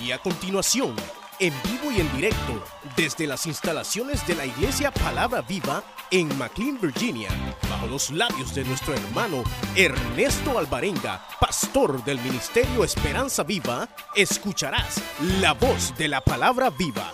[0.00, 0.94] Y a continuación,
[1.40, 2.62] en vivo y en directo,
[2.96, 7.28] desde las instalaciones de la Iglesia Palabra Viva en McLean, Virginia,
[7.68, 9.42] bajo los labios de nuestro hermano
[9.74, 15.02] Ernesto Alvarenga, pastor del Ministerio Esperanza Viva, escucharás
[15.40, 17.12] la voz de la Palabra Viva.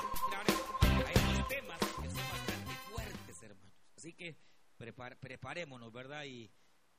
[3.96, 4.36] Así que
[4.78, 6.24] prepar- preparémonos, ¿verdad?
[6.24, 6.50] Y,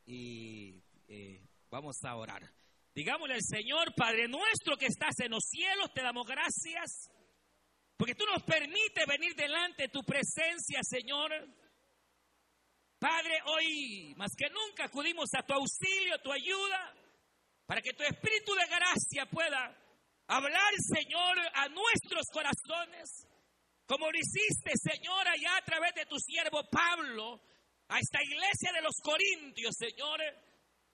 [0.05, 2.49] y, eh, vamos a orar.
[2.93, 7.09] Digámosle al Señor, Padre nuestro que estás en los cielos, te damos gracias.
[7.97, 11.31] Porque tú nos permites venir delante de tu presencia, Señor.
[12.99, 16.93] Padre, hoy más que nunca acudimos a tu auxilio, a tu ayuda,
[17.65, 19.77] para que tu Espíritu de gracia pueda
[20.27, 23.27] hablar, Señor, a nuestros corazones
[23.85, 27.41] como lo hiciste, Señor, allá a través de tu siervo Pablo,
[27.89, 30.19] a esta iglesia de los Corintios, Señor.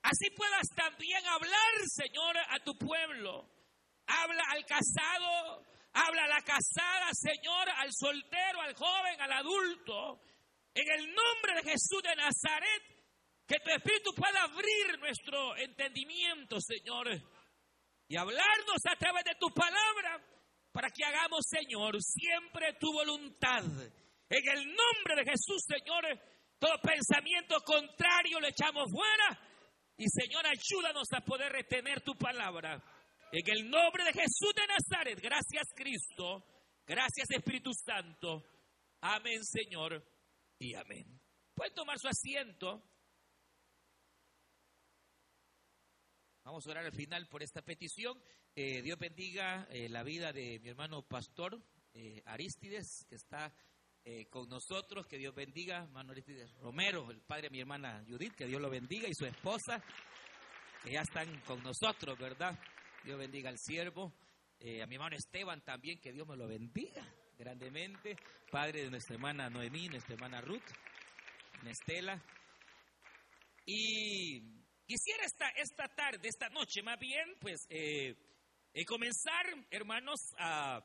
[0.01, 3.49] Así puedas también hablar, Señor, a tu pueblo.
[4.07, 5.63] Habla al casado,
[5.93, 10.21] habla a la casada, Señor, al soltero, al joven, al adulto.
[10.73, 12.83] En el nombre de Jesús de Nazaret,
[13.47, 17.07] que tu Espíritu pueda abrir nuestro entendimiento, Señor,
[18.07, 20.23] y hablarnos a través de tu palabra
[20.71, 23.63] para que hagamos, Señor, siempre tu voluntad.
[24.29, 26.05] En el nombre de Jesús, Señor,
[26.59, 29.48] todo pensamiento contrario lo echamos fuera.
[29.99, 32.81] Y, Señor, ayúdanos a poder retener tu palabra.
[33.33, 36.41] En el nombre de Jesús de Nazaret, gracias Cristo,
[36.87, 38.45] gracias Espíritu Santo.
[39.01, 40.01] Amén, Señor,
[40.57, 41.19] y amén.
[41.53, 42.81] Pueden tomar su asiento.
[46.45, 48.17] Vamos a orar al final por esta petición.
[48.55, 51.61] Eh, Dios bendiga eh, la vida de mi hermano pastor
[51.93, 53.53] eh, Aristides, que está
[54.05, 55.05] eh, con nosotros.
[55.07, 59.07] Que Dios bendiga, Aristides Romero, el padre de mi hermana Judith, que Dios lo bendiga,
[59.07, 59.83] y su esposa,
[60.83, 62.57] que ya están con nosotros, ¿verdad?
[63.03, 64.13] Dios bendiga al siervo.
[64.59, 67.05] Eh, a mi hermano Esteban también, que Dios me lo bendiga
[67.37, 68.17] grandemente.
[68.51, 70.69] Padre de nuestra hermana Noemí, nuestra hermana Ruth,
[71.65, 72.21] Estela.
[73.65, 74.41] Y
[74.85, 78.15] quisiera esta, esta tarde, esta noche más bien, pues eh,
[78.85, 80.81] comenzar, hermanos, a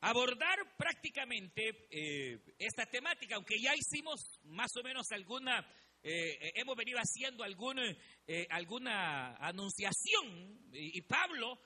[0.00, 5.60] abordar prácticamente eh, esta temática, aunque ya hicimos más o menos alguna,
[6.02, 7.78] eh, eh, hemos venido haciendo algún,
[8.26, 11.58] eh, alguna anunciación, y, y Pablo,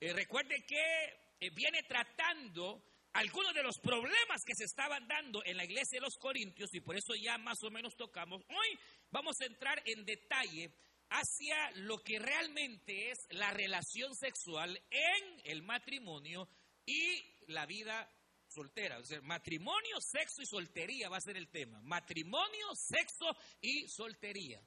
[0.00, 2.84] recuerde que viene tratando
[3.14, 6.80] algunos de los problemas que se estaban dando en la iglesia de los Corintios, y
[6.80, 8.42] por eso ya más o menos tocamos.
[8.48, 8.78] Hoy
[9.10, 10.70] vamos a entrar en detalle
[11.10, 16.48] hacia lo que realmente es la relación sexual en el matrimonio
[16.84, 18.08] y la vida
[18.48, 18.98] soltera.
[18.98, 21.80] O sea, matrimonio, sexo y soltería va a ser el tema.
[21.82, 23.26] Matrimonio, sexo
[23.60, 24.60] y soltería.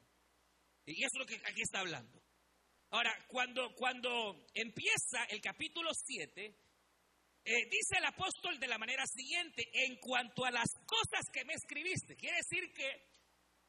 [0.86, 2.22] Y eso es lo que aquí está hablando.
[2.90, 6.46] Ahora, cuando, cuando empieza el capítulo 7,
[7.44, 11.54] eh, dice el apóstol de la manera siguiente, en cuanto a las cosas que me
[11.54, 13.12] escribiste, quiere decir que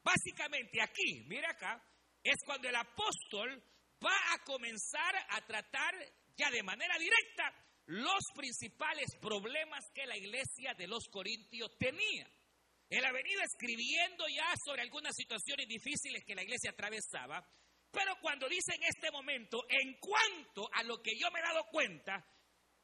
[0.03, 1.81] básicamente aquí, mira acá,
[2.21, 3.63] es cuando el apóstol
[4.03, 5.93] va a comenzar a tratar
[6.35, 7.53] ya de manera directa
[7.85, 12.29] los principales problemas que la iglesia de los Corintios tenía.
[12.89, 17.43] Él ha venido escribiendo ya sobre algunas situaciones difíciles que la iglesia atravesaba,
[17.91, 21.65] pero cuando dice en este momento, en cuanto a lo que yo me he dado
[21.65, 22.25] cuenta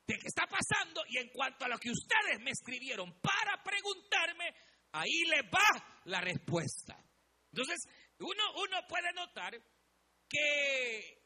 [0.06, 4.54] de que está pasando y en cuanto a lo que ustedes me escribieron para preguntarme,
[4.92, 6.98] ahí les va la respuesta.
[7.52, 7.78] Entonces,
[8.20, 9.54] uno, uno puede notar
[10.28, 11.24] que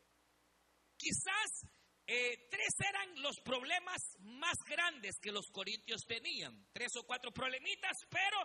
[0.98, 1.73] quizás
[2.06, 7.98] eh, tres eran los problemas más grandes que los corintios tenían, tres o cuatro problemitas,
[8.10, 8.38] pero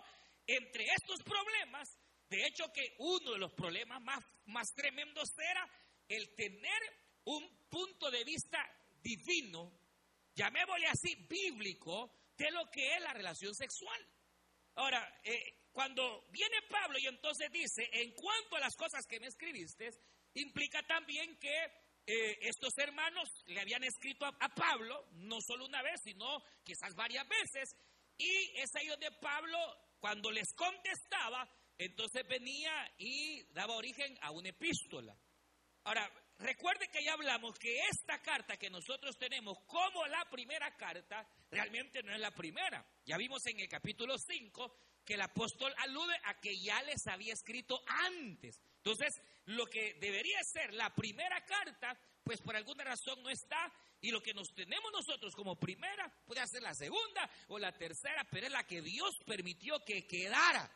[0.47, 1.89] entre estos problemas,
[2.29, 5.67] de hecho que uno de los problemas más, más tremendos era
[6.07, 6.81] el tener
[7.25, 8.57] un punto de vista
[9.01, 9.73] divino,
[10.35, 14.01] llamémosle así, bíblico, de lo que es la relación sexual.
[14.75, 19.27] Ahora, eh, cuando viene Pablo y entonces dice, en cuanto a las cosas que me
[19.27, 19.89] escribiste,
[20.33, 26.01] implica también que eh, estos hermanos le habían escrito a, Pablo, no solo una vez,
[26.03, 27.75] sino quizás varias veces,
[28.17, 29.59] y es ahí donde Pablo,
[29.99, 31.47] cuando les contestaba,
[31.77, 35.15] entonces venía y daba origen a una epístola.
[35.83, 41.29] Ahora, recuerde que ya hablamos que esta carta que nosotros tenemos como la primera carta,
[41.51, 42.83] realmente no es la primera.
[43.05, 44.75] Ya vimos en el capítulo 5
[45.05, 48.59] que el apóstol alude a que ya les había escrito antes.
[48.83, 53.71] Entonces, lo que debería ser la primera carta, pues por alguna razón no está,
[54.01, 58.25] y lo que nos tenemos nosotros como primera puede ser la segunda o la tercera,
[58.31, 60.71] pero es la que Dios permitió que quedara.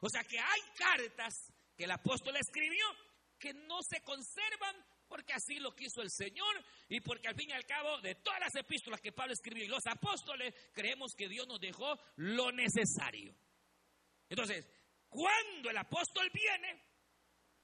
[0.00, 2.84] O sea que hay cartas que el apóstol escribió
[3.38, 4.76] que no se conservan
[5.08, 8.40] porque así lo quiso el Señor y porque al fin y al cabo de todas
[8.40, 13.34] las epístolas que Pablo escribió y los apóstoles, creemos que Dios nos dejó lo necesario.
[14.28, 14.68] Entonces,
[15.08, 16.89] cuando el apóstol viene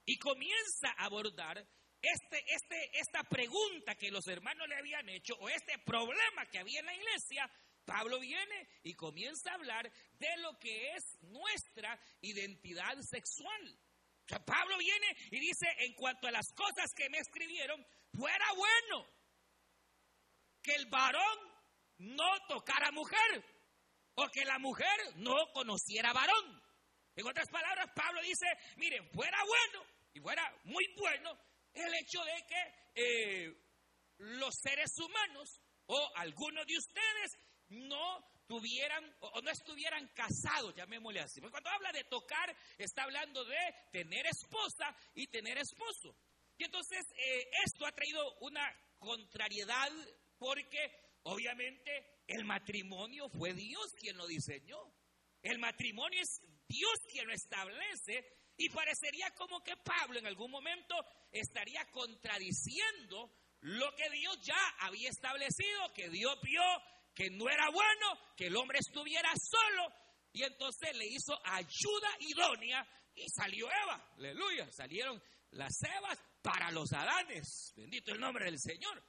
[0.07, 1.59] y comienza a abordar
[2.01, 6.81] este, este, esta pregunta que los hermanos le habían hecho o este problema que había
[6.81, 7.51] en la iglesia,
[7.85, 13.79] Pablo viene y comienza a hablar de lo que es nuestra identidad sexual.
[14.45, 19.07] Pablo viene y dice, en cuanto a las cosas que me escribieron, fuera bueno
[20.63, 21.39] que el varón
[21.99, 23.45] no tocara mujer
[24.15, 26.63] o que la mujer no conociera varón.
[27.15, 31.39] En otras palabras, Pablo dice, miren, fuera bueno y fuera muy bueno
[31.75, 32.63] el hecho de que
[32.95, 33.55] eh,
[34.17, 41.41] los seres humanos o algunos de ustedes no tuvieran o no estuvieran casados, llamémosle así.
[41.41, 43.59] Porque cuando habla de tocar, está hablando de
[43.93, 46.17] tener esposa y tener esposo.
[46.57, 48.65] Y entonces eh, esto ha traído una
[48.99, 49.93] contrariedad
[50.39, 54.79] porque obviamente el matrimonio fue Dios quien lo diseñó.
[55.43, 60.95] El matrimonio es Dios quien lo establece y parecería como que Pablo en algún momento
[61.31, 63.31] estaría contradiciendo
[63.61, 66.63] lo que Dios ya había establecido, que Dios vio
[67.15, 69.93] que no era bueno que el hombre estuviera solo
[70.33, 74.13] y entonces le hizo ayuda idónea y salió Eva.
[74.19, 75.23] Aleluya, salieron
[75.53, 77.73] las Evas para los Adanes.
[77.75, 79.03] Bendito el nombre del Señor.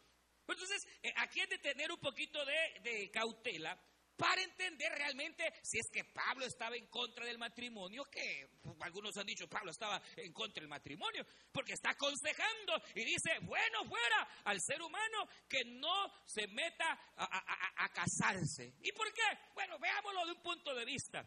[0.48, 3.78] Entonces, eh, aquí hay de tener un poquito de, de cautela
[4.18, 8.50] para entender realmente si es que Pablo estaba en contra del matrimonio, que
[8.82, 13.86] algunos han dicho Pablo estaba en contra del matrimonio, porque está aconsejando y dice, bueno,
[13.88, 18.74] fuera al ser humano que no se meta a, a casarse.
[18.82, 19.22] ¿Y por qué?
[19.54, 21.24] Bueno, veámoslo de un punto de vista.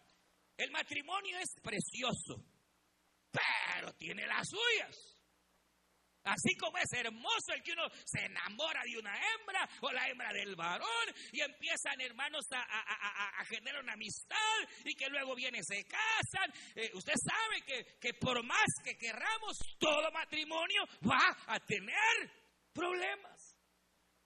[0.56, 2.44] El matrimonio es precioso,
[3.30, 5.09] pero tiene las suyas.
[6.24, 10.32] Así como es hermoso el que uno se enamora de una hembra o la hembra
[10.32, 14.36] del varón y empiezan hermanos a, generar una amistad
[14.84, 16.52] y que luego vienen se casan.
[16.74, 22.30] Eh, usted sabe que, que por más que querramos, todo matrimonio va a tener
[22.72, 23.56] problemas.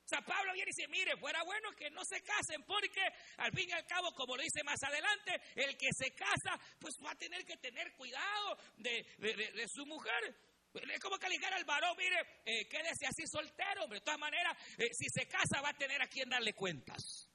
[0.04, 3.00] O sea, Pablo viene y dice, mire, fuera bueno que no se casen porque
[3.38, 6.94] al fin y al cabo, como lo dice más adelante, el que se casa, pues
[7.02, 10.36] va a tener que tener cuidado de, de su mujer.
[10.74, 14.00] Es como calificar al varón, mire, eh, quédese así soltero, hombre.
[14.00, 17.30] De todas maneras, eh, si se casa va a tener a quien darle cuentas.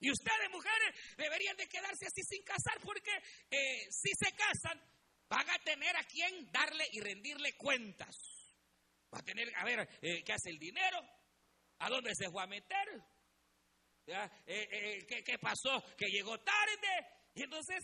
[0.00, 3.12] Y ustedes, mujeres, deberían de quedarse así sin casar porque
[3.50, 4.82] eh, si se casan,
[5.28, 8.16] van a tener a quien darle y rendirle cuentas.
[9.14, 10.98] Va a tener, a ver, ¿qué hace el dinero?
[11.78, 12.88] ¿A dónde se fue a meter?
[14.04, 15.82] ¿qué, ¿qué, pasó?
[15.96, 17.06] Que llegó tarde.
[17.34, 17.78] Y entonces,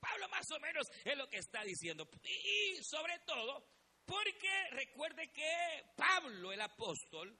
[0.00, 2.08] Pablo más o menos es lo que está diciendo.
[2.24, 3.68] Y sobre todo,
[4.04, 7.38] porque recuerde que Pablo, el apóstol,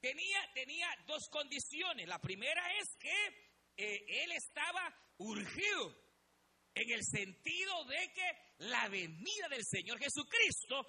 [0.00, 2.08] tenía, tenía dos condiciones.
[2.08, 3.26] La primera es que
[3.76, 6.02] eh, él estaba urgido
[6.74, 10.86] en el sentido de que la venida del Señor Jesucristo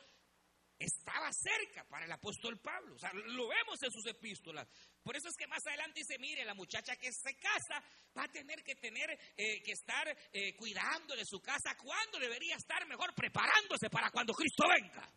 [0.80, 2.96] estaba cerca para el apóstol Pablo.
[2.96, 4.68] O sea, lo vemos en sus epístolas.
[5.04, 7.84] Por eso es que más adelante dice, mire, la muchacha que se casa
[8.18, 12.56] va a tener que tener eh, que estar eh, cuidando de su casa cuando debería
[12.56, 15.10] estar mejor preparándose para cuando Cristo venga.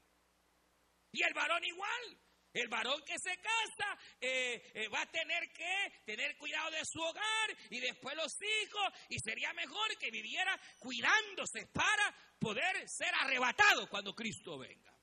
[1.13, 2.19] Y el varón igual.
[2.53, 7.51] El varón que se casa eh, va a tener que tener cuidado de su hogar
[7.69, 14.15] y después los hijos y sería mejor que viviera cuidándose para poder ser arrebatado cuando
[14.15, 14.96] Cristo venga.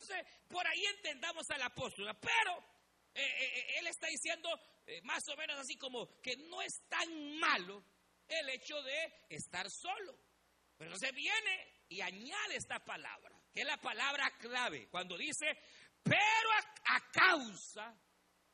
[0.00, 2.58] Entonces, por ahí entendamos al apóstol, pero
[3.14, 4.48] eh, eh, eh, él está diciendo
[5.02, 7.84] más o menos así como que no es tan malo
[8.28, 10.16] el hecho de estar solo.
[10.76, 15.58] Pero entonces viene y añade esta palabra, que es la palabra clave, cuando dice,
[16.02, 16.50] pero
[16.84, 18.00] a causa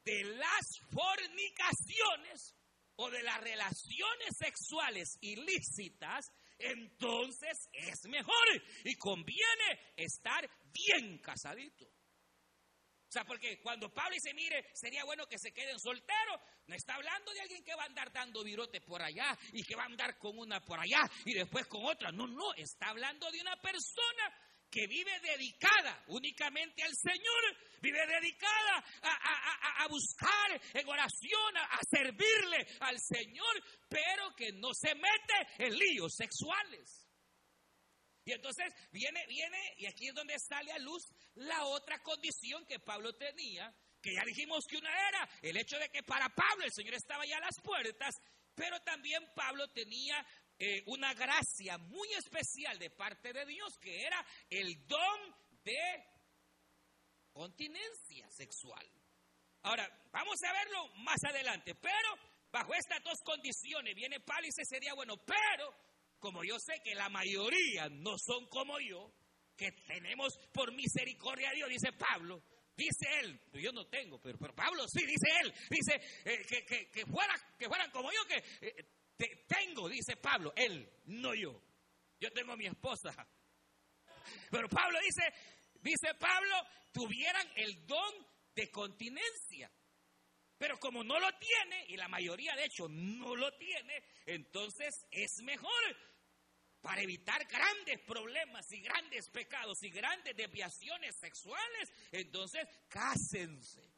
[0.03, 2.57] de las fornicaciones
[2.97, 6.27] o de las relaciones sexuales ilícitas,
[6.58, 11.84] entonces es mejor y conviene estar bien casadito.
[11.84, 16.96] O sea, porque cuando Pablo dice, mire, sería bueno que se queden solteros, no está
[16.96, 19.87] hablando de alguien que va a andar dando virote por allá y que va a
[19.87, 22.11] andar con una por allá y después con otra.
[22.11, 24.34] No, no, está hablando de una persona
[24.75, 32.99] que vive dedicada únicamente al Señor, vive dedicada a, buscar en oración, a, servirle al
[32.99, 37.07] Señor, pero que no se mete en líos sexuales.
[38.25, 41.04] Y entonces viene, viene, y aquí es donde sale a luz
[41.37, 45.88] la otra condición que Pablo tenía, que ya dijimos que una era el hecho de
[45.88, 48.16] que para Pablo el Señor estaba ya a las puertas,
[48.57, 50.26] pero también Pablo tenía
[50.58, 55.34] eh, una gracia muy especial de parte de Dios, que era el don
[55.64, 56.04] de
[57.32, 58.87] continencia sexual.
[59.62, 62.18] Ahora, vamos a verlo más adelante, pero
[62.52, 65.75] bajo estas dos condiciones viene Pablo y sería bueno, pero
[66.18, 69.12] como yo sé que la mayoría no son como yo,
[69.56, 72.42] que tenemos por misericordia a Dios, dice Pablo,
[72.76, 77.34] dice él, yo no tengo, pero, Pablo sí, dice él, dice eh, que, que, fuera,
[77.58, 78.87] que fueran como yo, que eh,
[79.47, 81.61] tengo, dice Pablo, él, no yo.
[82.21, 83.12] Yo tengo mi esposa.
[84.50, 85.33] Pero Pablo dice,
[85.81, 86.57] dice Pablo,
[86.93, 89.71] tuvieran el don de continencia.
[90.57, 95.43] Pero como no lo tiene, y la mayoría de hecho no lo tiene, entonces es
[95.43, 95.97] mejor
[96.81, 103.90] para evitar grandes problemas y grandes pecados y grandes desviaciones sexuales, entonces cásense.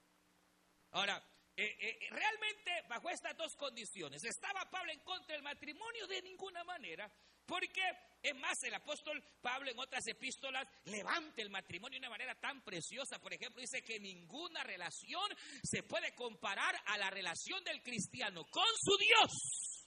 [0.93, 1.23] Ahora,
[1.57, 6.07] eh, eh, realmente bajo estas dos condiciones, ¿estaba Pablo en contra del matrimonio?
[6.07, 7.11] De ninguna manera.
[7.47, 7.83] Porque,
[8.23, 12.63] es más, el apóstol Pablo en otras epístolas levanta el matrimonio de una manera tan
[12.63, 13.21] preciosa.
[13.21, 15.31] Por ejemplo, dice que ninguna relación
[15.63, 19.87] se puede comparar a la relación del cristiano con su Dios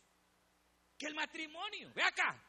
[0.97, 1.91] que el matrimonio.
[1.93, 2.45] Ve acá.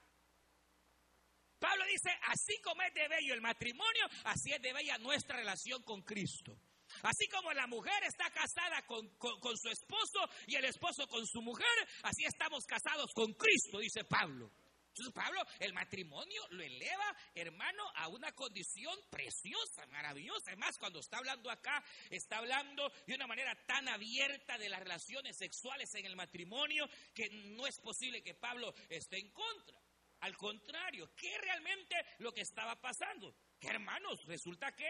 [1.59, 5.83] Pablo dice, así como es de bello el matrimonio, así es de bella nuestra relación
[5.83, 6.57] con Cristo.
[7.03, 11.43] Así como la mujer está casada con, con, su esposo y el esposo con su
[11.43, 11.67] mujer,
[12.03, 14.51] así estamos casados con Cristo, dice Pablo.
[14.89, 20.49] Entonces Pablo, el matrimonio lo eleva, hermano, a una condición preciosa, maravillosa.
[20.49, 25.37] Además, cuando está hablando acá, está hablando de una manera tan abierta de las relaciones
[25.39, 29.81] sexuales en el matrimonio que no es posible que Pablo esté en contra.
[30.21, 33.35] Al contrario, ¿qué realmente lo que estaba pasando?
[33.61, 34.89] Hermanos, resulta que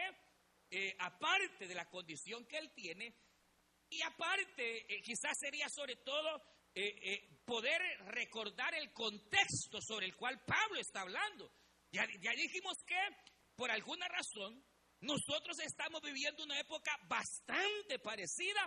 [0.73, 3.13] eh, aparte de la condición que él tiene,
[3.89, 6.41] y aparte, eh, quizás sería sobre todo
[6.73, 11.51] eh, poder recordar el contexto sobre el cual Pablo está hablando.
[11.91, 12.95] Ya, ya dijimos que
[13.53, 14.63] por alguna razón
[15.01, 18.61] nosotros estamos viviendo una época bastante parecida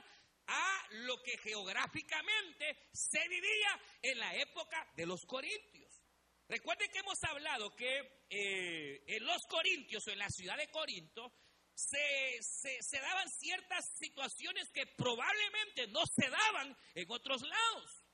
[0.46, 6.02] a lo que geográficamente se vivía en la época de los Corintios.
[6.46, 11.32] Recuerden que hemos hablado que en los Corintios o en la ciudad de Corinto
[11.74, 18.04] se, se, daban ciertas situaciones que probablemente no se daban en otros lados.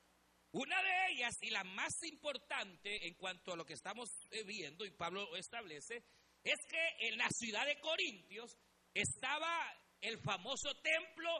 [0.52, 4.84] Una de ellas, y la más importante en cuanto a lo que estamos eh, viendo,
[4.84, 6.02] y Pablo establece,
[6.42, 8.56] es que en la ciudad de Corintios
[8.94, 9.62] estaba
[10.00, 11.30] el famoso templo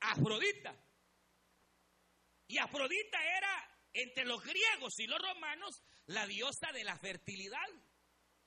[0.00, 0.74] Afrodita.
[2.48, 7.68] Y Afrodita era, entre los griegos y los romanos, la diosa de la fertilidad.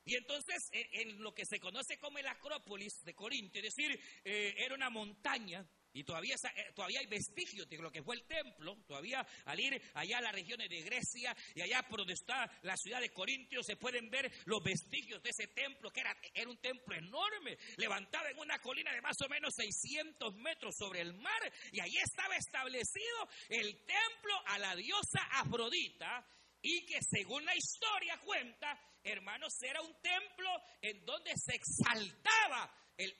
[0.08, 4.56] Y entonces, en, lo que se conoce como el Acrópolis de Corinto, es decir, eh,
[4.58, 8.78] era una montaña, y todavía, eh, todavía hay vestigios de lo que fue el templo,
[8.88, 12.78] todavía al ir allá a las regiones de Grecia y allá por donde está la
[12.78, 16.58] ciudad de Corintios se pueden ver los vestigios de ese templo, que era, era un
[16.58, 21.54] templo enorme, levantado en una colina de más o menos 600 metros sobre el mar,
[21.74, 26.26] y allí estaba establecido el templo a la diosa Afrodita,
[26.62, 30.50] y que según la historia cuenta, hermanos, era un templo
[30.82, 32.74] en donde se exaltaba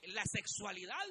[0.08, 1.06] la sexualidad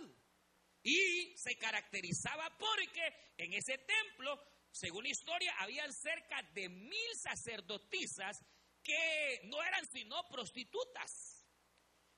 [0.82, 4.40] y se caracterizaba porque en ese templo,
[4.70, 8.44] según la historia, habían cerca de mil sacerdotisas
[8.82, 11.44] que no eran sino prostitutas.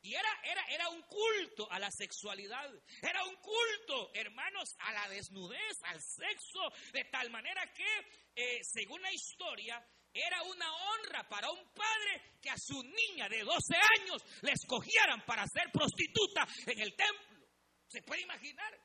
[0.01, 2.71] Y era, era, era un culto a la sexualidad,
[3.03, 6.61] era un culto, hermanos, a la desnudez, al sexo,
[6.93, 12.51] de tal manera que, eh, según la historia, era una honra para un padre que
[12.51, 17.47] a su niña de 12 años le escogieran para ser prostituta en el templo.
[17.89, 18.79] ¿Se puede imaginar?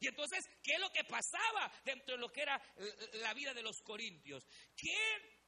[0.00, 3.52] Y entonces, ¿qué es lo que pasaba dentro de lo que era eh, la vida
[3.52, 4.46] de los corintios?
[4.74, 4.96] Que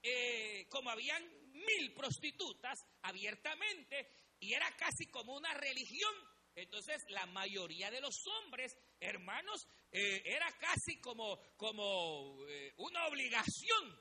[0.03, 4.09] eh, como habían mil prostitutas abiertamente
[4.41, 6.15] y era casi como una religión,
[6.55, 12.37] entonces la mayoría de los hombres, hermanos, eh, era casi como, como
[12.77, 13.99] una obligación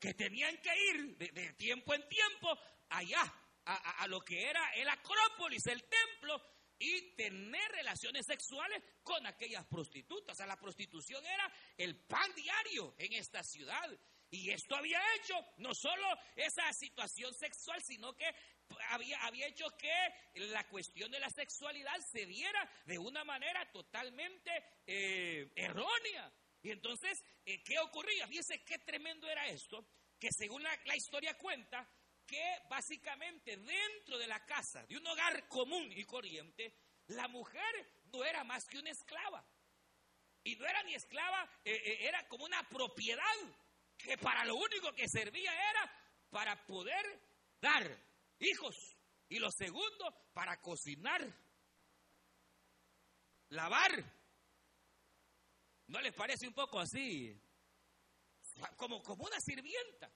[0.00, 3.22] que tenían que ir de, tiempo en tiempo allá,
[3.66, 6.42] a, lo que era el Acrópolis, el templo,
[6.78, 10.34] y tener relaciones sexuales con aquellas prostitutas.
[10.34, 13.90] O sea, la prostitución era el pan diario en esta ciudad.
[14.30, 18.32] Y esto había hecho no solo esa situación sexual, sino que
[18.88, 19.92] había, había hecho que
[20.34, 24.50] la cuestión de la sexualidad se diera de una manera totalmente
[24.86, 26.32] eh, errónea.
[26.62, 28.26] Y entonces, eh, ¿qué ocurría?
[28.26, 29.86] Fíjense qué tremendo era esto,
[30.18, 31.88] que según la, historia cuenta,
[32.26, 36.74] que básicamente dentro de la casa, de un hogar común y corriente,
[37.08, 39.44] la mujer no era más que una esclava.
[40.44, 43.24] Y no era ni esclava, eh, eh, era como una propiedad
[43.96, 45.90] que para lo único que servía era
[46.30, 47.04] para poder
[47.60, 47.84] dar
[48.38, 48.96] hijos.
[49.28, 51.22] Y lo segundo, para cocinar.
[53.50, 54.19] lavar.
[55.90, 57.36] ¿No les parece un poco así?
[58.76, 60.08] Como, como una sirvienta.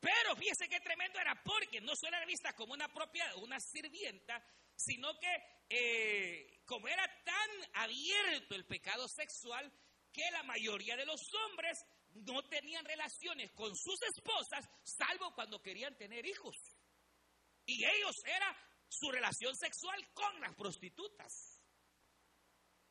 [0.00, 4.44] Pero fíjese qué tremendo era, porque no solo era vista como una propia, una sirvienta,
[4.74, 9.72] sino que eh, como era tan abierto el pecado sexual,
[10.12, 11.78] que la mayoría de los hombres
[12.26, 16.56] no tenían relaciones con sus esposas, salvo cuando querían tener hijos.
[17.64, 18.52] Y ellos era
[18.88, 21.51] su relación sexual con las prostitutas.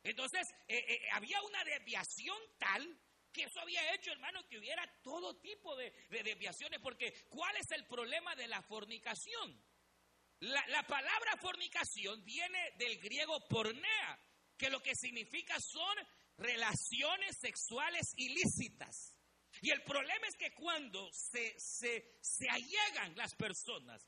[0.02, 2.98] Entonces, eh, eh, había una desviación tal
[3.32, 7.86] que eso había hecho, hermano, que hubiera todo tipo de, desviaciones, porque ¿cuál es el
[7.86, 9.64] problema de la fornicación?
[10.40, 14.20] La, la, palabra fornicación viene del griego pornea,
[14.58, 15.96] que lo que significa son
[16.36, 19.18] relaciones sexuales ilícitas.
[19.60, 24.06] Y el problema es que cuando se, se, se allegan las personas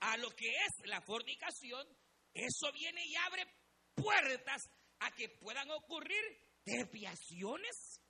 [0.00, 1.86] a lo que es la fornicación,
[2.32, 3.46] eso viene y abre
[3.94, 4.70] puertas
[5.02, 6.22] a que puedan ocurrir
[6.64, 8.00] desviaciones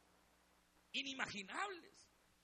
[0.93, 1.93] inimaginables.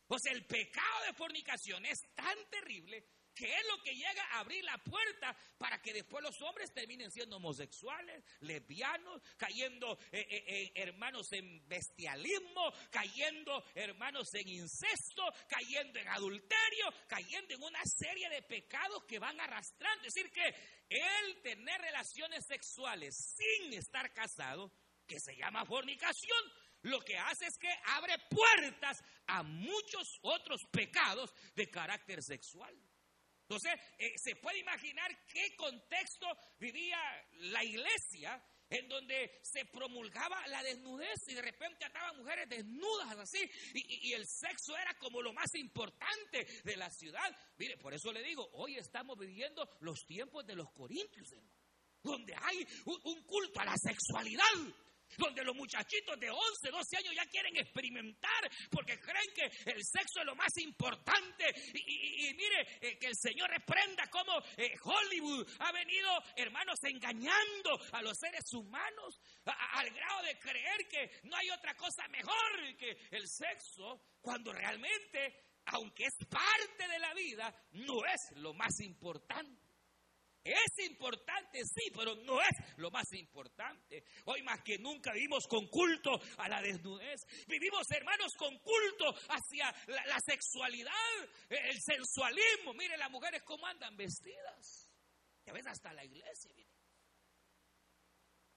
[0.08, 3.06] O sea, el pecado de fornicación es tan terrible
[3.38, 7.08] que es lo que llega a abrir la puerta para que después los hombres terminen
[7.12, 16.08] siendo homosexuales, lesbianos, cayendo eh, eh, hermanos en bestialismo, cayendo hermanos en incesto, cayendo en
[16.08, 20.04] adulterio, cayendo en una serie de pecados que van arrastrando.
[20.04, 20.48] Es decir, que
[20.88, 24.72] el tener relaciones sexuales sin estar casado,
[25.06, 26.42] que se llama fornicación,
[26.82, 32.74] lo que hace es que abre puertas a muchos otros pecados de carácter sexual.
[33.48, 36.26] Entonces, eh, se puede imaginar qué contexto
[36.58, 36.98] vivía
[37.38, 43.38] la iglesia en donde se promulgaba la desnudez y de repente andaban mujeres desnudas así
[43.72, 47.34] y, y, el sexo era como lo más importante de la ciudad.
[47.56, 51.56] Mire, por eso le digo, hoy estamos viviendo los tiempos de los corintios, hermano,
[52.02, 54.44] donde hay un culto a la sexualidad
[55.16, 60.20] donde los muchachitos de 11, 12 años ya quieren experimentar porque creen que el sexo
[60.20, 61.44] es lo más importante.
[61.74, 68.02] Y, mire, eh, que el Señor reprenda cómo eh, Hollywood ha venido, hermanos, engañando a
[68.02, 73.28] los seres humanos al grado de creer que no hay otra cosa mejor que el
[73.28, 79.67] sexo, cuando realmente, aunque es parte de la vida, no es lo más importante.
[80.44, 84.04] Es importante, sí, pero no es lo más importante.
[84.24, 87.26] Hoy más que nunca vivimos con culto a la desnudez.
[87.46, 90.92] Vivimos, hermanos, con culto hacia la, sexualidad,
[91.50, 92.72] el sensualismo.
[92.74, 94.90] Mire las mujeres cómo andan vestidas.
[95.44, 96.70] Ya ves hasta la iglesia, mire.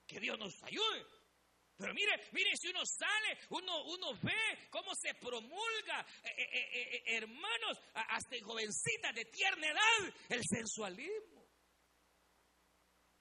[0.07, 1.05] Que Dios nos ayude.
[1.77, 7.03] Pero mire, mire, si uno sale, uno, uno ve cómo se promulga, eh, eh, eh,
[7.17, 11.30] hermanos, hasta jovencitas de tierna edad, el sensualismo.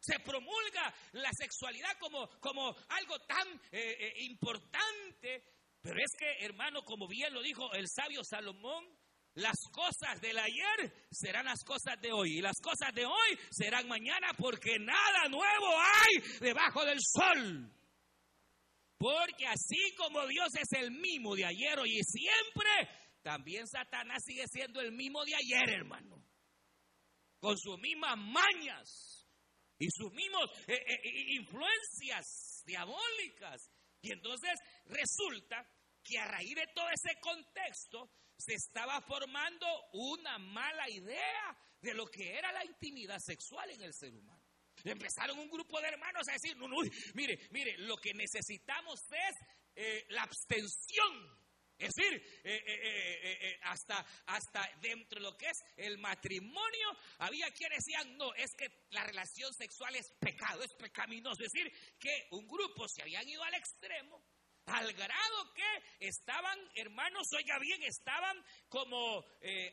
[0.01, 5.45] Se promulga la sexualidad como, como algo tan eh, eh, importante.
[5.83, 8.85] Pero es que, hermano, como bien lo dijo el sabio Salomón,
[9.35, 12.39] las cosas del ayer serán las cosas de hoy.
[12.39, 17.71] Y las cosas de hoy serán mañana porque nada nuevo hay debajo del sol.
[18.99, 22.89] Porque así como Dios es el mismo de ayer, hoy y siempre,
[23.23, 26.23] también Satanás sigue siendo el mismo de ayer, hermano.
[27.39, 29.20] Con sus mismas mañas
[29.81, 33.71] y sus mismos eh, eh, influencias diabólicas.
[34.03, 34.53] Y entonces
[34.87, 35.67] resulta
[36.05, 42.07] que a raíz de todo ese contexto se estaba formando una mala idea de lo
[42.07, 44.43] que era la intimidad sexual en el ser humano.
[44.85, 46.77] Empezaron un grupo de hermanos a decir, no, no,
[47.15, 49.37] mire, mire, lo que necesitamos es
[49.77, 51.40] eh, la abstención
[51.81, 56.89] es decir, eh, eh, eh, hasta, hasta dentro de lo que es el matrimonio,
[57.19, 61.43] había quienes decían, no, es que la relación sexual es pecado, es pecaminoso.
[61.43, 64.23] Es decir, que un grupo se habían ido al extremo,
[64.67, 68.37] al grado que estaban, hermanos, oiga bien, estaban
[68.69, 69.25] como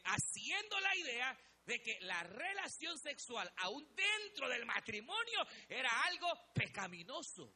[0.05, 7.53] haciendo la idea de que la relación sexual, aún dentro del matrimonio, era algo pecaminoso.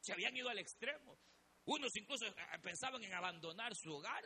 [0.00, 1.18] Se habían ido al extremo.
[1.68, 4.24] Unos incluso eh, pensaban en abandonar su hogar.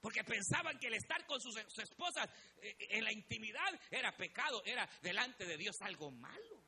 [0.00, 4.88] Porque pensaban que el estar con sus, esposas eh, en la intimidad era pecado, era
[5.02, 6.62] delante de Dios algo malo.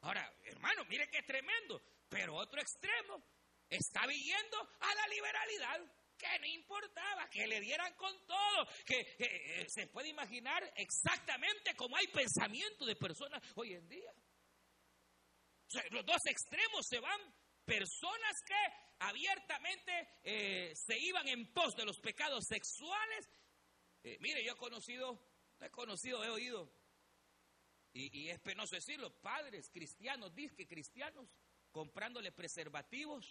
[0.00, 1.80] Ahora, hermano, mire qué tremendo.
[2.08, 3.22] Pero otro extremo
[3.68, 5.80] está viviendo a la liberalidad
[6.18, 11.96] que no importaba, que le dieran con todo, que, eh, se puede imaginar exactamente cómo
[11.96, 14.12] hay pensamiento de personas hoy en día.
[15.90, 17.20] los dos extremos se van
[17.64, 18.54] personas que
[19.00, 23.28] abiertamente eh, se iban en pos de los pecados sexuales.
[24.02, 25.18] Eh, mire, yo he conocido,
[25.60, 26.82] he conocido, he oído
[27.94, 31.28] y, es penoso decirlo, padres cristianos, disque cristianos,
[31.70, 33.26] comprándole preservativos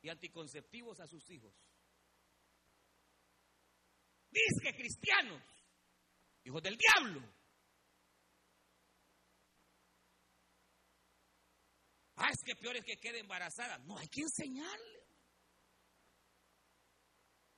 [0.00, 1.54] y anticonceptivos a sus hijos.
[4.30, 5.42] Disque cristianos,
[6.44, 7.20] hijos del diablo.
[12.16, 13.78] Ah, es que peor es que quede embarazada.
[13.78, 15.06] No, hay que enseñarle.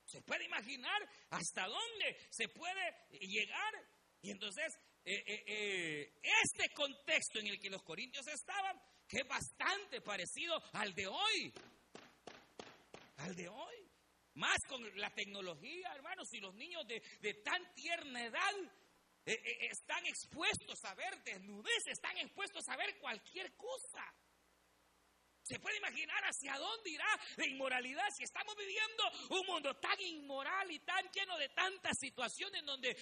[0.05, 3.73] Se puede imaginar hasta dónde se puede llegar.
[4.21, 9.27] Y entonces eh, eh, eh, este contexto en el que los corintios estaban, que es
[9.27, 11.53] bastante parecido al de hoy.
[13.17, 13.75] Al de hoy.
[14.35, 18.53] Más con la tecnología, hermanos, y los niños de, de tan tierna edad
[19.25, 24.03] están expuestos a ver desnudez, están expuestos a ver cualquier cosa.
[25.49, 27.07] ¿Se puede imaginar hacia dónde irá
[27.37, 32.63] la inmoralidad si estamos viviendo un mundo tan inmoral y tan lleno de tantas situaciones
[32.63, 32.95] donde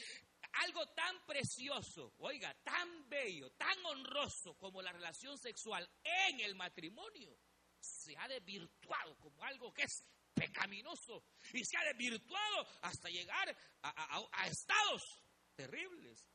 [0.53, 7.37] algo tan precioso, oiga, tan bello, tan honroso como la relación sexual en el matrimonio,
[7.81, 14.47] se ha desvirtuado como algo que es pecaminoso y se ha desvirtuado hasta llegar a,
[14.47, 15.21] estados
[15.53, 16.25] terribles.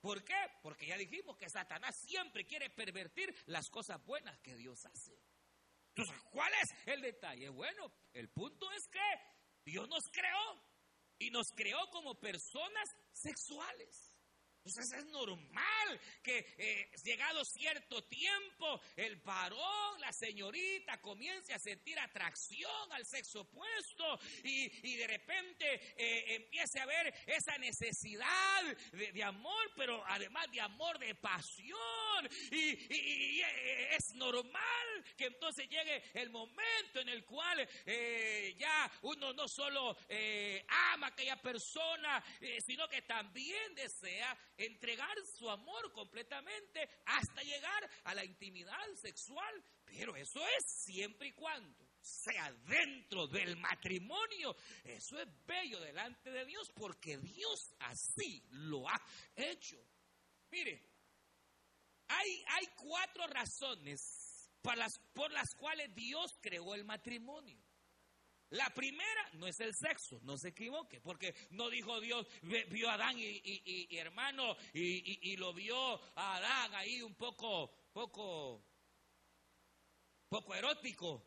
[0.00, 0.34] ¿Por qué?
[0.64, 5.29] Porque ya dijimos que Satanás siempre quiere pervertir las cosas buenas que Dios hace.
[6.30, 7.48] ¿Cuál es el detalle?
[7.48, 9.00] Bueno, el punto es que
[9.64, 10.62] Dios nos creó
[11.18, 14.09] y nos creó como personas sexuales.
[14.64, 21.98] Entonces es normal que eh, llegado cierto tiempo el varón, la señorita comience a sentir
[21.98, 29.72] atracción al sexo opuesto y, de repente eh, empiece a ver esa necesidad de, amor,
[29.76, 31.78] pero además de amor, de pasión.
[32.50, 37.66] Y, eh, es normal que entonces llegue el momento en el cual
[38.58, 39.96] ya uno no solo
[40.92, 42.22] ama a aquella persona,
[42.64, 49.64] sino que también desea entregar su amor completamente hasta llegar a la intimidad sexual.
[49.84, 54.54] Pero eso es siempre y cuando sea dentro del matrimonio.
[54.84, 59.00] Eso es bello delante de Dios porque Dios así lo ha
[59.36, 59.76] hecho.
[60.50, 60.82] Mire,
[62.08, 64.30] hay, hay cuatro razones
[64.76, 67.58] las, por las cuales Dios creó el matrimonio.
[68.50, 72.94] La primera no es el sexo, no se equivoque, porque no dijo Dios, vio a
[72.94, 78.64] Adán y, hermano, y, lo vio a Adán ahí un poco, poco,
[80.28, 81.24] poco erótico.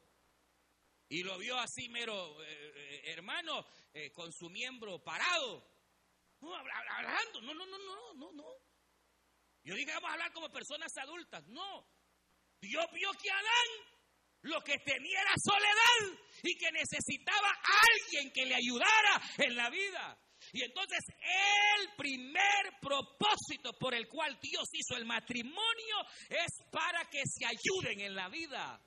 [1.08, 5.66] Y lo vio así mero, eh, eh, hermano, eh, con su miembro parado.
[6.42, 8.56] No, hablando, no, no, no, no, no, no.
[9.64, 11.48] Yo dije, vamos a hablar como personas adultas.
[11.48, 11.88] No.
[12.60, 13.93] Dios vio que Adán
[14.44, 19.70] lo que tenía era soledad y que necesitaba a alguien que le ayudara en la
[19.70, 20.18] vida.
[20.52, 25.96] Y entonces el primer propósito por el cual Dios hizo el matrimonio
[26.30, 28.82] es para que se ayuden en la vida.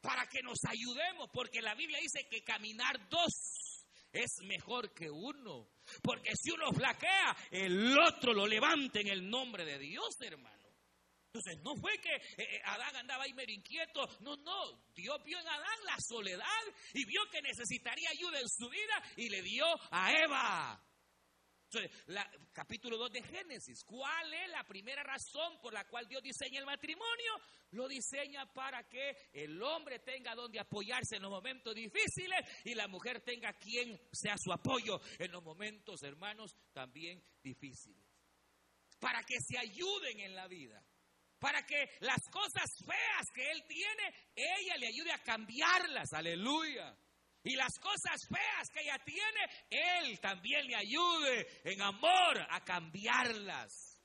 [0.00, 3.78] Para que nos ayudemos, porque la Biblia dice que caminar dos
[4.12, 5.68] es mejor que uno.
[6.02, 10.57] Porque si uno flaquea, el otro lo levanta en el nombre de Dios, hermano.
[11.28, 15.38] Entonces, no fue que eh, eh, Adán andaba ahí medio inquieto, no, no, Dios vio
[15.38, 16.62] en Adán la soledad
[16.94, 20.82] y vio que necesitaría ayuda en su vida y le dio a Eva.
[21.70, 21.90] Entonces,
[22.54, 26.64] capítulo 2 de Génesis, ¿cuál es la primera razón por la cual Dios diseña el
[26.64, 27.34] matrimonio?
[27.72, 32.88] Lo diseña para que el hombre tenga donde apoyarse en los momentos difíciles y la
[32.88, 38.02] mujer tenga quien sea su apoyo en los momentos, hermanos, también difíciles.
[38.98, 40.82] Para que se ayuden en la vida
[41.38, 46.96] para que las cosas feas que él tiene, ella le ayude a cambiarlas, aleluya.
[47.44, 54.02] Y las cosas feas que ella tiene, él también le ayude en amor a cambiarlas.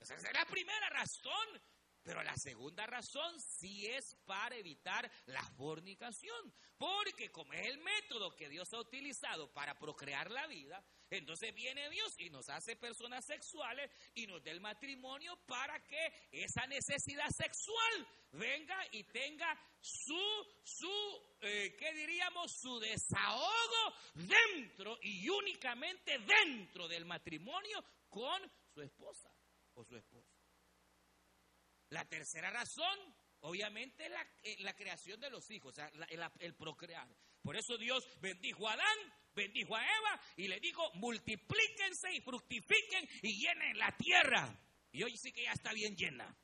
[0.00, 1.62] Esa es la primera razón.
[2.04, 6.54] Pero la segunda razón sí es para evitar la fornicación.
[6.76, 11.88] Porque como es el método que Dios ha utilizado para procrear la vida, entonces viene
[11.88, 17.30] Dios y nos hace personas sexuales y nos da el matrimonio para que esa necesidad
[17.30, 20.92] sexual venga y tenga su, su
[21.40, 22.52] eh, ¿qué diríamos?
[22.60, 28.42] Su desahogo dentro y únicamente dentro del matrimonio con
[28.74, 29.30] su esposa
[29.74, 30.23] o su esposo.
[31.94, 32.98] La tercera razón,
[33.42, 35.88] obviamente, es la, eh, la creación de los hijos, o sea,
[36.40, 37.08] el procrear.
[37.40, 38.98] Por eso Dios bendijo a Adán,
[39.32, 44.60] bendijo a Eva y le dijo, multiplíquense y fructifiquen y llenen la tierra.
[44.90, 46.36] Y hoy sí que ya está bien llena.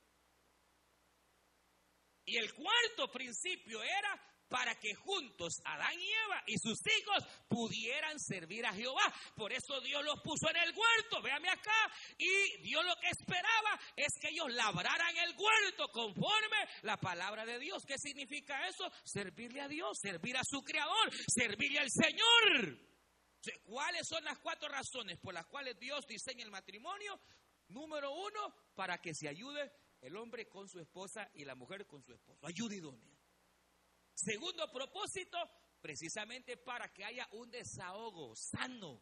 [2.23, 8.19] Y el cuarto principio era para que juntos Adán y Eva y sus hijos pudieran
[8.19, 9.11] servir a Jehová.
[9.33, 13.79] Por eso Dios los puso en el huerto, véame acá, y Dios lo que esperaba
[13.95, 17.83] es que ellos labraran el huerto conforme la palabra de Dios.
[17.87, 18.91] ¿Qué significa eso?
[19.05, 22.77] Servirle a Dios, servir a su creador, servirle al Señor.
[23.63, 27.17] ¿Cuáles son las cuatro razones por las cuales Dios diseña el matrimonio?
[27.69, 32.03] Número uno, para que se ayude el hombre con su esposa y la mujer con
[32.03, 32.45] su esposo.
[32.45, 33.20] Ayuda idónea.
[34.23, 35.37] Segundo propósito,
[35.81, 39.01] precisamente para que haya un desahogo sano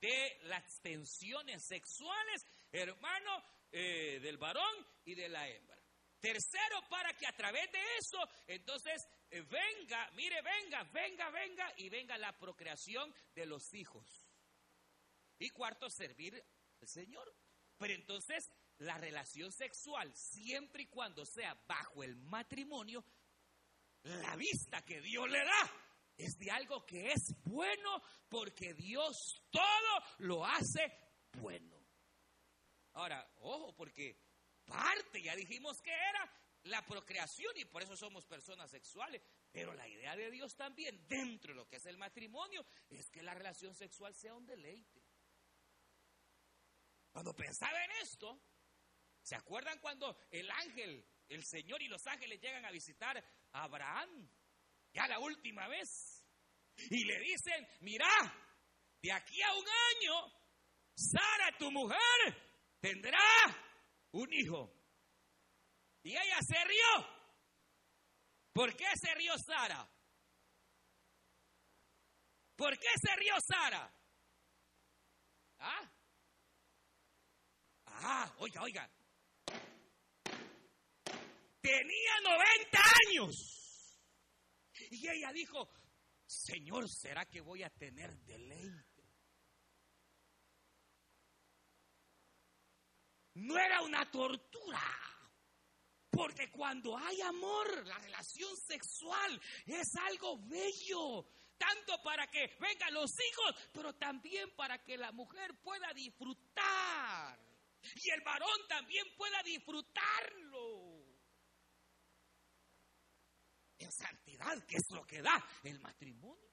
[0.00, 5.78] de las tensiones sexuales, hermano, eh, del varón y de la hembra.
[6.18, 11.88] Tercero, para que a través de eso, entonces, eh, venga, mire, venga, venga, venga, y
[11.88, 14.26] venga la procreación de los hijos.
[15.38, 16.44] Y cuarto, servir
[16.80, 17.32] al Señor.
[17.78, 23.04] Pero entonces, la relación sexual, siempre y cuando sea bajo el matrimonio,
[24.04, 25.72] la vista que Dios le da
[26.16, 29.16] es de algo que es bueno porque Dios
[29.50, 30.92] todo lo hace
[31.38, 31.76] bueno.
[32.92, 34.16] Ahora, ojo, porque
[34.64, 36.30] parte, ya dijimos que era
[36.64, 41.52] la procreación y por eso somos personas sexuales, pero la idea de Dios también dentro
[41.52, 45.02] de lo que es el matrimonio es que la relación sexual sea un deleite.
[47.12, 48.40] Cuando pensaba en esto,
[49.22, 54.28] ¿se acuerdan cuando el ángel, el Señor y los ángeles llegan a visitar Abraham,
[54.92, 56.26] ya la última vez,
[56.90, 58.08] y le dicen, mira,
[59.00, 60.40] de aquí a un año,
[60.94, 61.98] Sara, tu mujer,
[62.80, 63.18] tendrá
[64.12, 64.74] un hijo.
[66.02, 67.20] Y ella se rió.
[68.52, 69.88] ¿Por qué se rió Sara?
[72.56, 73.94] ¿Por qué se rió Sara?
[75.58, 75.92] ¿Ah?
[77.86, 78.90] Ah, oiga, oiga,
[81.60, 83.98] tenía 90 años.
[84.90, 85.68] Y ella dijo,
[86.26, 88.90] Señor, ¿será que voy a tener deleite?
[93.34, 94.80] No era una tortura.
[96.10, 101.26] Porque cuando hay amor, la relación sexual es algo bello.
[101.56, 107.38] Tanto para que vengan los hijos, pero también para que la mujer pueda disfrutar.
[107.94, 110.89] Y el varón también pueda disfrutarlo
[113.90, 116.50] santidad, que es lo que da el matrimonio.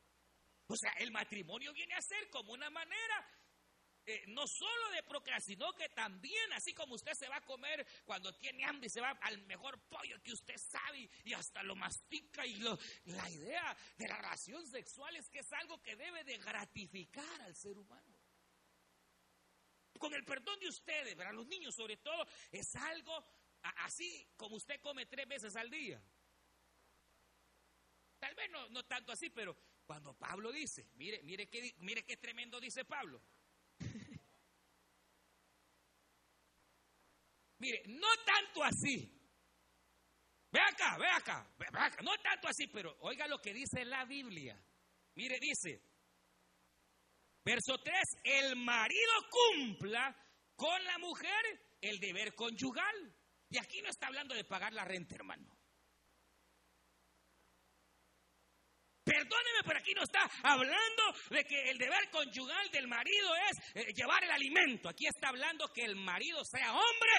[0.67, 3.25] O sea, el matrimonio viene a ser como una manera
[4.09, 7.85] eh, no solo de procrear, sino que también, así como usted se va a comer
[8.05, 12.45] cuando tiene hambre se va al mejor pollo que usted sabe y hasta lo mastica
[12.45, 16.37] y lo, la idea de la relación sexual es que es algo que debe de
[16.37, 18.17] gratificar al ser humano.
[19.99, 23.25] Con el perdón de ustedes, para los niños sobre todo, es algo
[23.79, 26.01] así como usted come tres veces al día.
[28.19, 32.59] Tal vez no, tanto así, pero cuando Pablo dice, mire, mire qué, mire qué tremendo
[32.59, 33.21] dice Pablo.
[37.59, 39.13] mire, no tanto así.
[40.51, 44.05] Ve acá, ve acá, ve acá, no tanto así, pero oiga lo que dice la
[44.05, 44.59] Biblia.
[45.15, 45.81] Mire, dice,
[47.43, 50.15] verso 3, el marido cumpla
[50.55, 53.15] con la mujer el deber conyugal.
[53.49, 55.46] Y aquí no está hablando de pagar la renta, hermano.
[59.07, 63.93] Perdóneme, pero aquí no está hablando de que el deber conyugal del marido es eh,
[63.93, 64.89] llevar el alimento.
[64.89, 67.11] Aquí está hablando que el marido sea hombre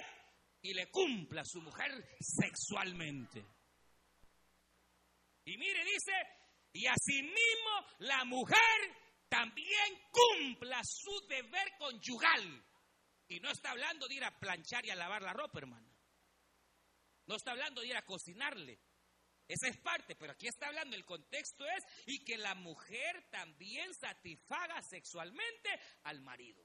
[0.60, 3.42] y le cumpla a su mujer sexualmente.
[5.46, 6.12] Y mire, dice,
[6.74, 8.58] y asimismo la mujer
[9.30, 12.64] también cumpla su deber conyugal.
[13.28, 15.88] Y no está hablando de ir a planchar y a lavar la ropa, hermano.
[17.24, 18.78] No está hablando de ir a cocinarle.
[19.48, 23.94] Esa es parte, pero aquí está hablando, el contexto es, y que la mujer también
[23.94, 25.70] satisfaga sexualmente
[26.04, 26.62] al marido.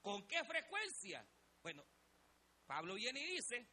[0.00, 1.28] ¿Con qué frecuencia?
[1.60, 1.84] Bueno,
[2.64, 3.68] Pablo viene y dice,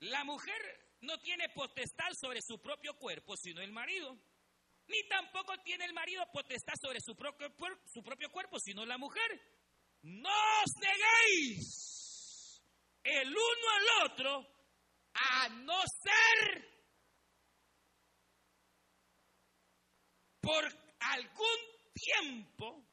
[0.00, 4.18] la mujer no tiene potestad sobre su propio cuerpo, sino el marido.
[4.86, 7.54] Ni tampoco tiene el marido potestad sobre su propio,
[8.30, 9.40] cuerpo, sino la mujer.
[10.02, 10.30] No
[10.64, 12.62] os neguéis
[13.04, 14.51] el uno al otro
[15.14, 16.72] a no ser
[20.40, 20.64] por
[21.00, 21.58] algún
[21.94, 22.84] tiempo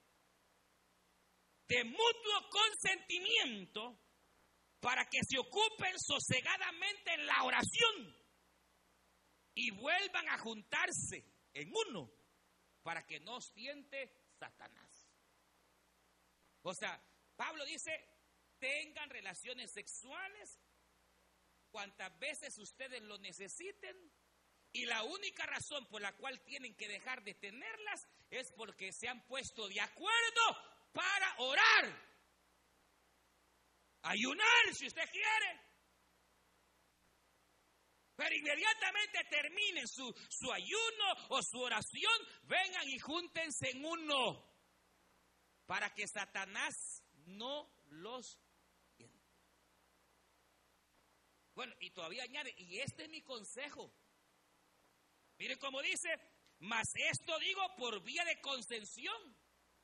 [1.67, 3.99] de mutuo consentimiento
[4.79, 8.15] para que se ocupen sosegadamente en la oración
[9.55, 12.12] y vuelvan a juntarse en uno
[12.82, 15.10] para que no os tiente Satanás.
[16.62, 17.01] O sea,
[17.36, 17.91] Pablo dice,
[18.58, 20.60] tengan relaciones sexuales
[21.69, 23.95] cuantas veces ustedes lo necesiten
[24.71, 29.08] y la única razón por la cual tienen que dejar de tenerlas es porque se
[29.08, 30.41] han puesto de acuerdo
[30.93, 32.10] para orar.
[34.03, 35.69] Ayunar si usted quiere.
[38.15, 44.45] Pero inmediatamente terminen su, su ayuno o su oración, vengan y júntense en uno
[45.65, 48.38] para que Satanás no los
[51.60, 53.93] Bueno, y todavía añade, y este es mi consejo.
[55.38, 56.08] Mire cómo dice,
[56.60, 59.38] mas esto digo por vía de concesión,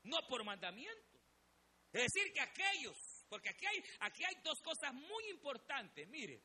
[0.03, 1.19] no por mandamiento.
[1.91, 6.41] Es decir, que aquellos, porque aquí hay, aquí hay dos cosas muy importantes, mire,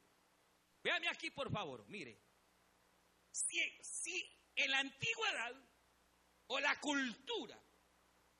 [0.83, 2.21] véame aquí por favor, mire,
[3.31, 5.55] si, si en la antigüedad
[6.49, 7.57] o la cultura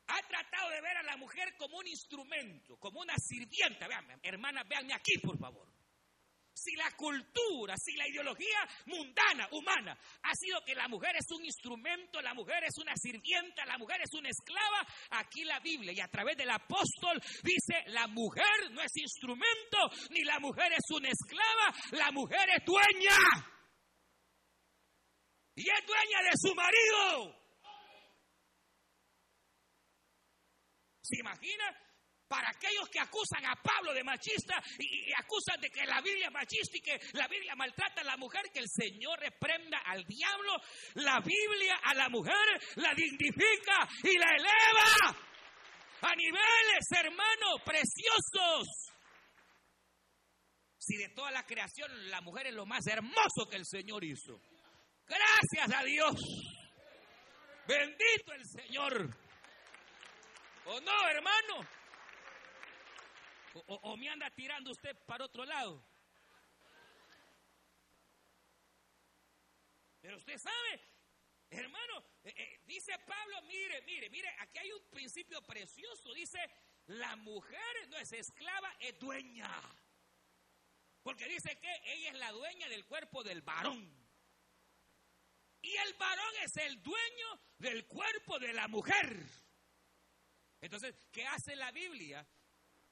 [0.09, 4.67] ha tratado de ver a la mujer como un instrumento, como una sirvienta, vean, hermanas,
[4.67, 5.70] véanme aquí por favor
[6.53, 11.45] si la cultura, si la ideología mundana, humana, ha sido que la mujer es un
[11.45, 16.01] instrumento, la mujer es una sirvienta, la mujer es una esclava, aquí la Biblia y
[16.01, 19.79] a través del apóstol dice, la mujer no es instrumento,
[20.11, 23.17] ni la mujer es una esclava, la mujer es dueña.
[25.55, 27.37] Y es dueña de su marido.
[31.03, 31.90] ¿Se imagina?
[32.31, 36.33] Para aquellos que acusan a Pablo de machista y, acusan de que la Biblia es
[36.33, 40.53] machista y que la Biblia maltrata a la mujer, que el Señor reprenda al diablo.
[40.95, 42.33] La Biblia a la mujer
[42.77, 45.19] la dignifica y la eleva
[46.03, 48.69] a niveles, hermanos, preciosos.
[50.79, 54.41] Si de toda la creación la mujer es lo más hermoso que el Señor hizo.
[55.09, 56.15] Gracias a Dios.
[57.67, 59.17] Bendito el Señor.
[60.67, 61.80] ¿O no, hermano?
[63.55, 65.85] O, me anda tirando usted para otro lado.
[70.01, 70.81] Pero usted sabe,
[71.51, 76.15] hermano, eh, eh, dice Pablo, mire, mire, mire, aquí hay un principio precioso.
[76.15, 76.39] Dice,
[76.87, 79.51] la mujer no es esclava, es dueña.
[81.03, 84.01] Porque dice que ella es la dueña del cuerpo del varón.
[85.63, 89.17] Y el varón es el dueño del cuerpo de la mujer.
[90.61, 92.27] Entonces, ¿qué hace la Biblia?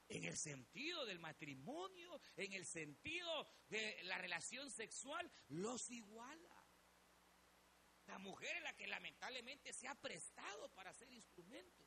[0.09, 6.67] En el sentido del matrimonio, en el sentido de la relación sexual, los iguala.
[8.07, 11.87] La mujer es la que lamentablemente se ha prestado para ser instrumento.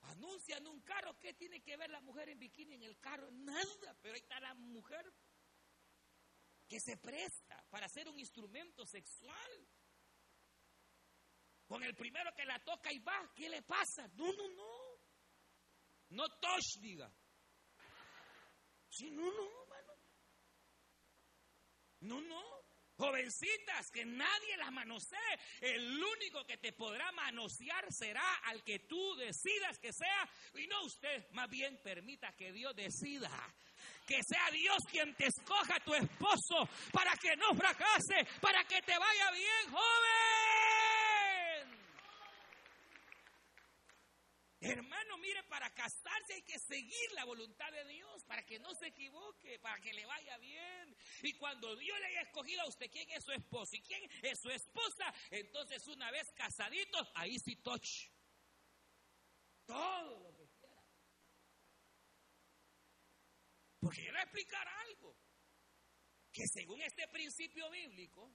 [0.00, 3.30] Anuncian un carro, ¿qué tiene que ver la mujer en bikini en el carro?
[3.30, 5.12] Nada, pero ahí está la mujer
[6.66, 9.68] que se presta para ser un instrumento sexual.
[11.66, 14.08] Con el primero que la toca y va, ¿qué le pasa?
[14.14, 14.75] No, no, no.
[16.10, 17.10] No touch, diga.
[18.88, 19.92] Si no, no, hermano.
[22.00, 22.56] No, no.
[22.98, 25.38] Jovencitas, que nadie las manosee.
[25.60, 30.28] El único que te podrá manosear será al que tú decidas que sea.
[30.54, 33.30] Y no usted, más bien permita que Dios decida.
[34.06, 38.96] Que sea Dios quien te escoja tu esposo para que no fracase, para que te
[38.96, 40.55] vaya bien, joven.
[44.60, 48.86] Hermano, mire, para casarse hay que seguir la voluntad de Dios, para que no se
[48.86, 50.96] equivoque, para que le vaya bien.
[51.22, 54.40] Y cuando Dios le haya escogido a usted quién es su esposo y quién es
[54.40, 58.08] su esposa, entonces una vez casaditos, ahí sí touch.
[59.66, 60.82] Todo lo que quiera.
[63.80, 65.16] Porque quiero explicar algo.
[66.32, 68.34] Que según este principio bíblico,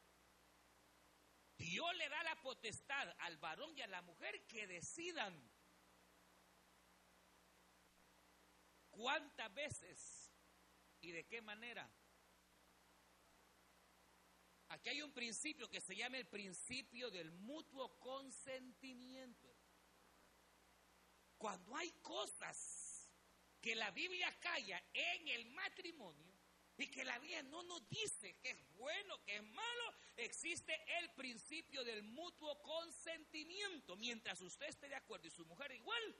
[1.57, 5.50] Dios le da la potestad al varón y a la mujer que decidan
[9.01, 10.31] ¿Cuántas veces
[11.01, 11.91] y de qué manera?
[14.67, 19.57] Aquí hay un principio que se llama el principio del mutuo consentimiento.
[21.35, 23.11] Cuando hay cosas
[23.59, 26.31] que la Biblia calla en el matrimonio
[26.77, 31.09] y que la Biblia no nos dice que es bueno, que es malo, existe el
[31.13, 33.95] principio del mutuo consentimiento.
[33.95, 36.15] Mientras usted esté de acuerdo y su mujer igual,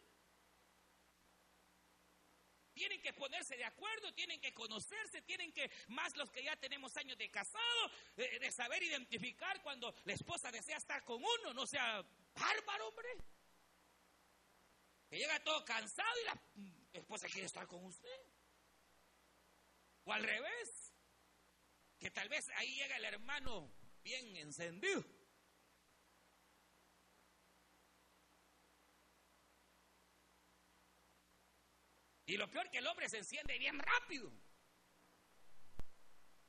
[2.81, 6.97] tienen que ponerse de acuerdo, tienen que conocerse, tienen que, más los que ya tenemos
[6.97, 12.03] años de casado, de saber identificar cuando la esposa desea estar con uno, no sea
[12.33, 13.09] bárbaro, hombre.
[15.11, 16.41] Que llega todo cansado y la
[16.93, 18.19] esposa quiere estar con usted.
[20.05, 20.91] O al revés,
[21.99, 23.71] que tal vez ahí llega el hermano
[24.01, 25.05] bien encendido
[32.31, 34.31] Y lo peor que el hombre se enciende bien rápido.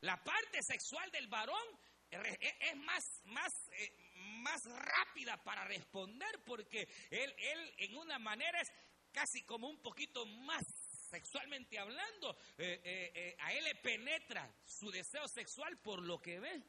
[0.02, 1.66] La parte sexual del varón
[2.08, 3.68] es más, más,
[4.14, 8.72] más rápida para responder porque él, él en una manera es
[9.10, 10.64] casi como un poquito más
[11.10, 16.38] sexualmente hablando, eh, eh, eh, a él le penetra su deseo sexual por lo que
[16.38, 16.62] ve.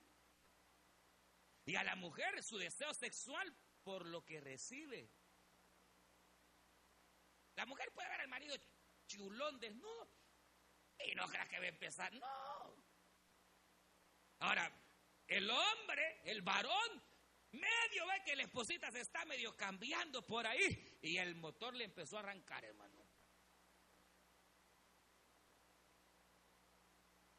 [1.68, 5.08] Y a la mujer su deseo sexual por lo que recibe.
[7.54, 8.56] La mujer puede ver al marido
[9.14, 10.10] chulón desnudo
[11.06, 12.14] y no creas que va a empezar.
[12.14, 12.84] No.
[14.40, 14.72] Ahora,
[15.28, 17.04] el hombre, el varón,
[17.52, 21.86] medio ve que la esposita se está medio cambiando por ahí y el motor le
[21.86, 23.04] empezó a arrancar, hermano.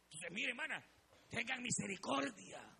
[0.04, 0.84] Entonces, mire, hermana,
[1.28, 2.74] tengan misericordia.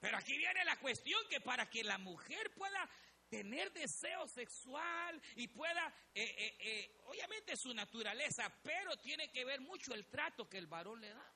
[0.00, 2.90] Pero aquí viene la cuestión que para que la mujer pueda
[3.32, 9.62] tener deseo sexual y pueda, eh, eh, eh, obviamente su naturaleza, pero tiene que ver
[9.62, 11.34] mucho el trato que el varón le da.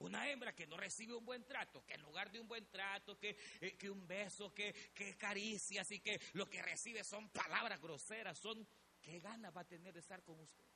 [0.00, 3.18] Una hembra que no recibe un buen trato, que en lugar de un buen trato,
[3.18, 3.34] que,
[3.78, 8.68] que un beso, que, que caricias y que lo que recibe son palabras groseras, son,
[9.00, 10.66] ¿qué ganas va a tener de estar con usted?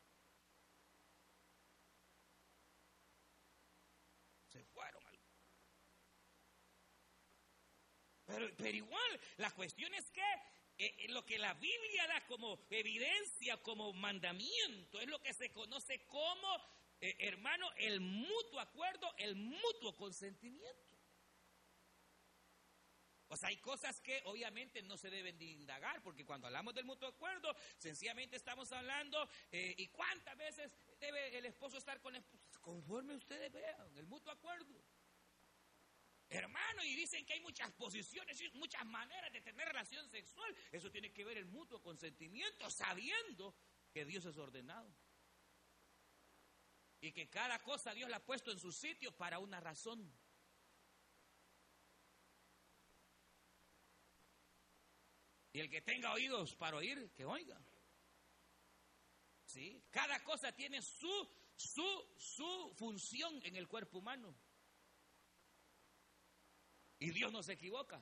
[4.48, 5.02] Se fueron
[8.56, 10.22] Pero, igual, la cuestión es que
[10.78, 16.04] eh, lo que la Biblia da como evidencia, como mandamiento, es lo que se conoce
[16.06, 16.48] como,
[17.00, 20.92] eh, hermano, el mutuo acuerdo, el mutuo consentimiento.
[23.32, 26.84] O sea, hay cosas que obviamente no se deben de indagar, porque cuando hablamos del
[26.84, 30.70] mutuo acuerdo, sencillamente estamos hablando, eh, ¿y cuántas veces
[31.00, 32.60] debe el esposo estar con la esposa?
[32.60, 34.84] Conforme ustedes vean, el mutuo acuerdo.
[36.32, 40.56] Hermano, y dicen que hay muchas posiciones y muchas maneras de tener relación sexual.
[40.70, 43.54] Eso tiene que ver el mutuo consentimiento, sabiendo
[43.92, 44.90] que Dios es ordenado.
[47.02, 50.10] Y que cada cosa Dios la ha puesto en su sitio para una razón.
[55.52, 57.60] Y el que tenga oídos para oír, que oiga.
[59.44, 59.84] ¿Sí?
[59.90, 64.34] Cada cosa tiene su, su, su función en el cuerpo humano.
[67.02, 68.00] Y Dios no se equivoca.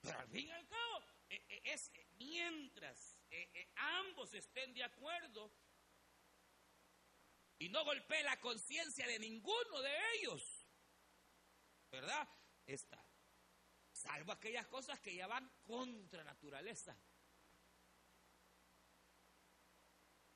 [0.00, 5.52] Pero al fin y al cabo, eh, eh, es mientras eh, ambos estén de acuerdo
[7.58, 10.64] y no golpee la conciencia de ninguno de ellos,
[11.90, 12.28] ¿verdad?
[12.64, 13.04] Está.
[13.90, 16.96] Salvo aquellas cosas que ya van contra naturaleza.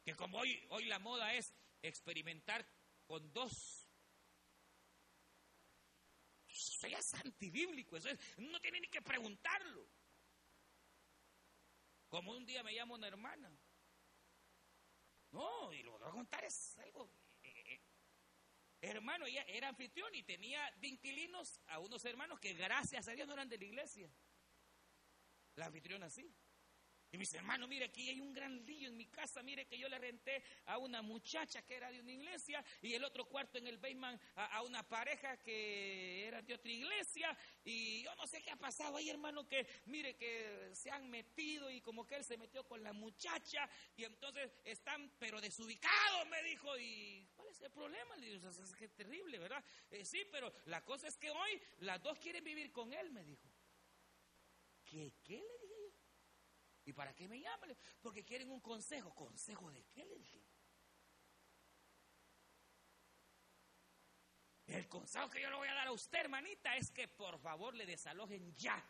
[0.02, 2.66] Que como hoy, hoy la moda es experimentar
[3.06, 3.81] con dos
[6.82, 8.08] eso ya es antibíblico, eso
[8.38, 9.88] no tiene ni que preguntarlo.
[12.08, 13.50] Como un día me llama una hermana.
[15.30, 17.08] No, y lo que voy a contar es algo.
[17.42, 17.80] Eh, eh,
[18.80, 23.28] hermano, ella era anfitrión y tenía de inquilinos a unos hermanos que gracias a Dios
[23.28, 24.12] no eran de la iglesia.
[25.54, 26.34] La anfitriona sí.
[27.14, 29.42] Y mis hermanos, mire, aquí hay un gran lío en mi casa.
[29.42, 33.04] Mire que yo le renté a una muchacha que era de una iglesia y el
[33.04, 37.36] otro cuarto en el basement a, una pareja que era de otra iglesia.
[37.66, 41.70] Y yo no sé qué ha pasado ahí, hermano, que mire que se han metido
[41.70, 46.42] y como que él se metió con la muchacha y entonces están pero desubicados, me
[46.42, 46.78] dijo.
[46.78, 48.16] ¿Y cuál es el problema?
[48.16, 49.62] Le digo, es que terrible, ¿verdad?
[49.90, 53.22] Eh, sí, pero la cosa es que hoy las dos quieren vivir con él, me
[53.22, 53.46] dijo.
[54.86, 55.12] ¿Qué?
[55.22, 55.71] ¿Qué le dije?
[56.84, 57.76] ¿Y para qué me llaman?
[58.00, 59.14] Porque quieren un consejo.
[59.14, 60.44] ¿Consejo de qué le dije?
[64.66, 67.74] El consejo que yo le voy a dar a usted, hermanita, es que por favor
[67.74, 68.82] le desalojen ya.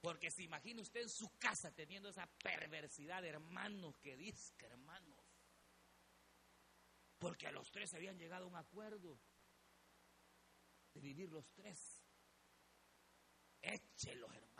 [0.00, 5.20] Porque se imagina usted en su casa teniendo esa perversidad de hermanos que dice hermanos.
[7.18, 9.20] Porque a los tres habían llegado a un acuerdo
[10.92, 12.02] de vivir los tres.
[13.62, 14.51] Échelos, hermanos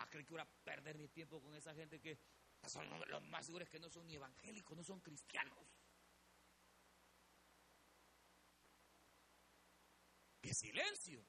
[0.00, 2.18] ¿Va a creer que voy a perder mi tiempo con esa gente que
[2.66, 5.58] son los más seguros que no son ni evangélicos, no son cristianos?
[10.40, 11.22] ¡Qué silencio!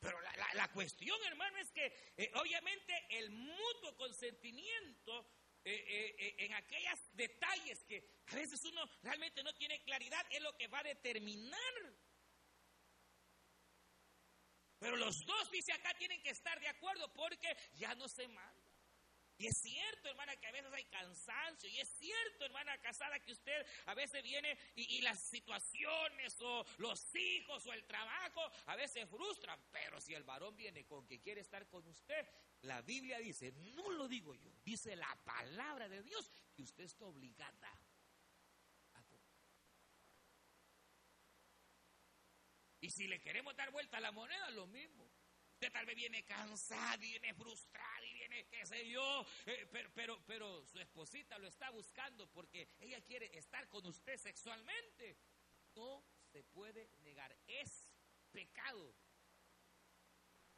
[0.00, 0.18] Pero
[0.54, 5.30] la, cuestión, hermano, es que eh, obviamente el mutuo consentimiento
[5.64, 10.56] eh, eh, en aquellos detalles que a veces uno realmente no tiene claridad es lo
[10.56, 11.58] que va a determinar
[14.82, 18.72] pero los dos, dice acá, tienen que estar de acuerdo porque ya no se manda.
[19.38, 21.68] Y es cierto, hermana, que a veces hay cansancio.
[21.68, 27.14] Y es cierto, hermana casada, que usted a veces viene y, las situaciones o los
[27.14, 29.60] hijos o el trabajo a veces frustran.
[29.70, 32.26] Pero si el varón viene con que quiere estar con usted,
[32.62, 37.04] la Biblia dice, no lo digo yo, dice la palabra de Dios, que usted está
[37.04, 37.68] obligada
[38.94, 39.02] a
[42.81, 45.10] Y si le queremos dar vuelta a la moneda, lo mismo.
[45.54, 50.64] Usted tal vez viene cansado, viene frustrado y viene, qué sé yo, eh, pero, pero,
[50.66, 55.16] su esposita lo está buscando porque ella quiere estar con usted sexualmente.
[55.74, 57.34] No se puede negar.
[57.46, 57.88] Es
[58.30, 58.94] pecado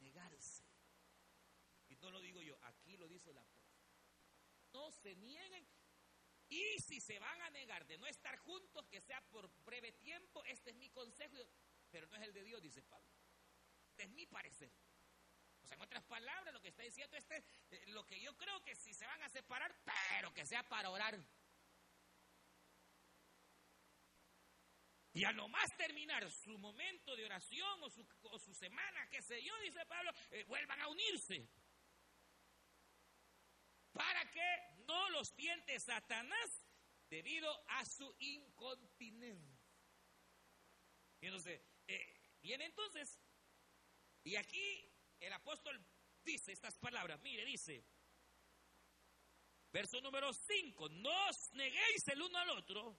[0.00, 0.64] negarse.
[1.88, 3.74] Y no lo digo yo, aquí lo dice la profe.
[4.72, 5.68] No se nieguen.
[6.48, 10.44] Y si se van a negar de no estar juntos, que sea por breve tiempo,
[10.44, 11.36] este es mi consejo,
[11.94, 13.08] pero no es el de Dios, dice Pablo.
[13.90, 14.72] Este es mi parecer.
[15.62, 17.36] O sea, en otras palabras, lo que está diciendo este,
[17.70, 20.90] eh, lo que yo creo que si se van a separar, pero que sea para
[20.90, 21.16] orar.
[25.12, 27.88] Y a nomás terminar su momento de oración o
[28.40, 31.48] su, semana, qué sé yo, dice Pablo, eh, vuelvan a unirse.
[33.92, 36.66] Para que no los tiente Satanás
[37.08, 39.62] debido a su incontinencia.
[41.20, 43.18] Y entonces, eh, viene entonces,
[44.22, 45.84] y aquí el apóstol
[46.22, 47.20] dice estas palabras.
[47.22, 47.84] Mire, dice,
[49.72, 52.98] verso número 5, no os neguéis el uno al otro,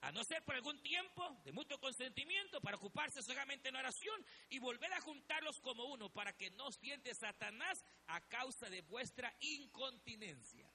[0.00, 4.58] a no ser por algún tiempo de mutuo consentimiento, para ocuparse solamente en oración y
[4.58, 6.78] volver a juntarlos como uno, para que no os
[7.14, 10.70] Satanás a causa de vuestra incontinencia.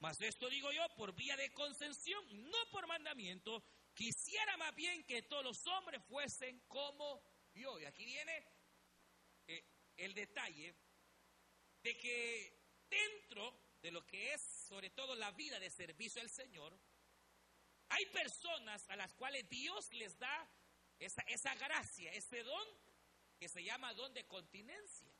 [0.00, 3.64] Mas esto digo yo por vía de concesión, no por mandamiento.
[3.94, 7.22] Quisiera más bien que todos los hombres fuesen como
[7.54, 7.78] yo.
[7.80, 8.46] Y aquí viene
[9.96, 10.74] el detalle
[11.82, 16.78] de que dentro de lo que es sobre todo la vida de servicio al Señor,
[17.90, 20.50] hay personas a las cuales Dios les da
[20.98, 22.66] esa, esa gracia, ese don
[23.38, 25.12] que se llama don de continencia.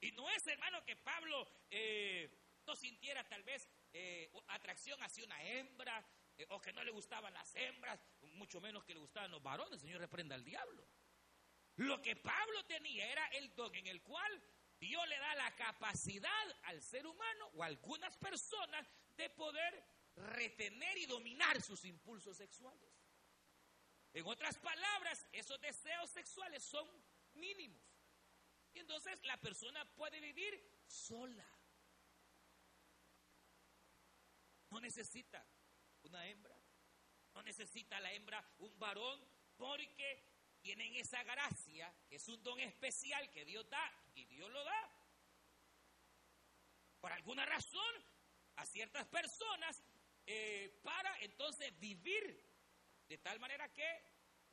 [0.00, 2.30] Y no es, hermano, que Pablo eh,
[2.66, 6.06] no sintiera tal vez eh, atracción hacia una hembra
[6.38, 8.00] eh, o que no le gustaban las hembras,
[8.34, 9.74] mucho menos que le gustaban los varones.
[9.74, 10.86] El Señor reprenda al diablo.
[11.76, 14.42] Lo que Pablo tenía era el don en el cual
[14.78, 19.84] Dios le da la capacidad al ser humano o a algunas personas de poder
[20.16, 22.90] retener y dominar sus impulsos sexuales.
[24.12, 26.88] En otras palabras, esos deseos sexuales son
[27.34, 27.82] mínimos.
[28.72, 31.46] Y entonces la persona puede vivir sola.
[34.70, 35.46] No necesita
[36.06, 36.56] una hembra.
[37.34, 39.22] No necesita la hembra un varón
[39.56, 40.24] porque
[40.60, 44.90] tienen esa gracia, que es un don especial que Dios da, y Dios lo da.
[47.00, 47.94] Por alguna razón,
[48.56, 49.82] a ciertas personas,
[50.26, 52.44] eh, para entonces vivir
[53.08, 54.02] de tal manera que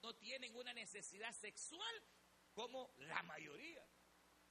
[0.02, 2.04] no tienen una necesidad sexual
[2.54, 3.84] como la mayoría.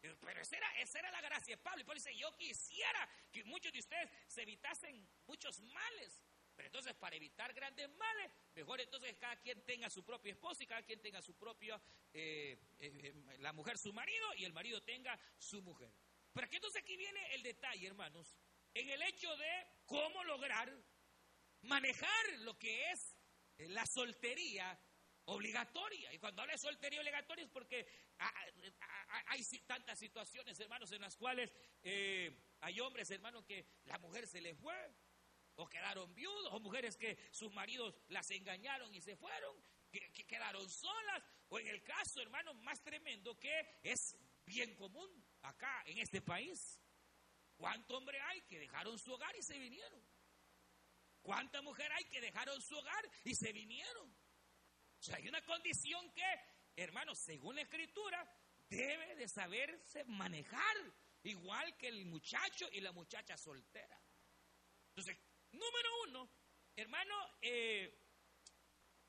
[0.01, 1.83] Pero esa era, esa era la gracia de Pablo.
[1.83, 6.21] Y Pablo dice, yo quisiera que muchos de ustedes se evitasen muchos males.
[6.55, 10.67] Pero entonces, para evitar grandes males, mejor entonces cada quien tenga su propio esposo y
[10.67, 11.81] cada quien tenga su propio,
[12.13, 15.93] eh, eh, eh, la mujer su marido y el marido tenga su mujer.
[16.33, 18.37] Pero aquí entonces aquí viene el detalle, hermanos,
[18.75, 20.73] en el hecho de cómo lograr
[21.63, 23.17] manejar lo que es
[23.59, 24.79] la soltería
[25.27, 26.13] obligatoria.
[26.13, 27.87] Y cuando habla de soltería obligatoria es porque
[29.27, 31.53] hay tantas situaciones, hermanos, en las cuales
[32.61, 34.75] hay hombres, hermanos, que la mujer se les fue
[35.57, 39.57] o quedaron viudos, o mujeres que sus maridos las engañaron y se fueron,
[39.91, 45.09] que, quedaron solas, o en el caso, hermano, más tremendo que es bien común
[45.43, 46.81] acá en este país.
[47.57, 50.03] ¿Cuánto hombre hay que dejaron su hogar y se vinieron?
[51.21, 54.11] ¿Cuánta mujer hay que dejaron su hogar y se vinieron?
[54.99, 56.25] O sea, hay una condición que,
[56.77, 58.27] hermano, según la escritura,
[58.69, 60.77] debe de saberse manejar,
[61.23, 64.01] igual que el muchacho y la muchacha soltera.
[64.89, 65.19] Entonces,
[65.53, 66.31] Número uno,
[66.75, 67.95] hermano, eh,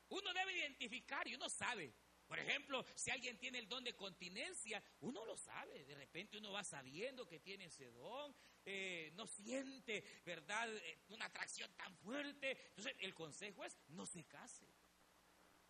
[0.08, 1.92] uno debe identificar y uno sabe.
[2.26, 5.84] Por ejemplo, si alguien tiene el don de continencia, uno lo sabe.
[5.84, 8.34] De repente uno va sabiendo que tiene ese don,
[8.64, 12.50] eh, no siente, ¿verdad?, eh, una atracción tan fuerte.
[12.68, 14.66] Entonces, el consejo es, no se case.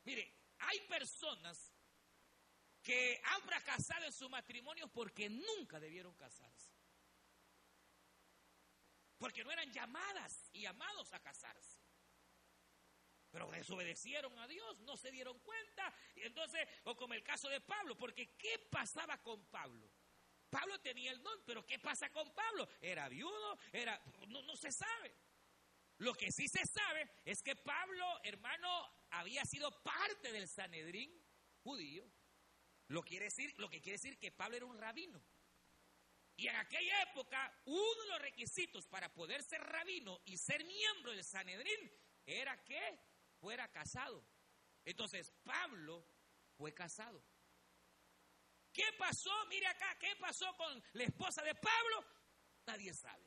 [0.05, 1.72] Mire, hay personas
[2.83, 6.74] que han fracasado en su matrimonio porque nunca debieron casarse
[9.25, 11.81] porque no eran llamadas y llamados a casarse.
[13.31, 15.95] Pero desobedecieron a Dios, no se dieron cuenta.
[16.14, 19.91] Y entonces, o como el caso de Pablo, porque ¿qué pasaba con Pablo?
[20.51, 22.68] Pablo tenía el don, pero ¿qué pasa con Pablo?
[22.83, 23.99] Era viudo, era,
[24.29, 25.16] no, no se sabe.
[25.97, 31.11] Lo que sí se sabe es que Pablo, hermano, había sido parte del Sanedrín
[31.62, 32.07] judío.
[32.89, 35.25] Lo, quiere decir, lo que quiere decir que Pablo era un rabino.
[36.37, 41.12] Y en aquella época, uno de los requisitos para poder ser rabino y ser miembro
[41.12, 41.93] del Sanedrín
[42.26, 42.99] era que
[43.41, 44.24] fuera casado.
[44.85, 46.07] Entonces, Pablo
[46.57, 47.22] fue casado.
[48.72, 49.30] ¿Qué pasó?
[49.49, 52.05] Mire acá, ¿qué pasó con la esposa de Pablo?
[52.66, 53.24] Nadie sabe.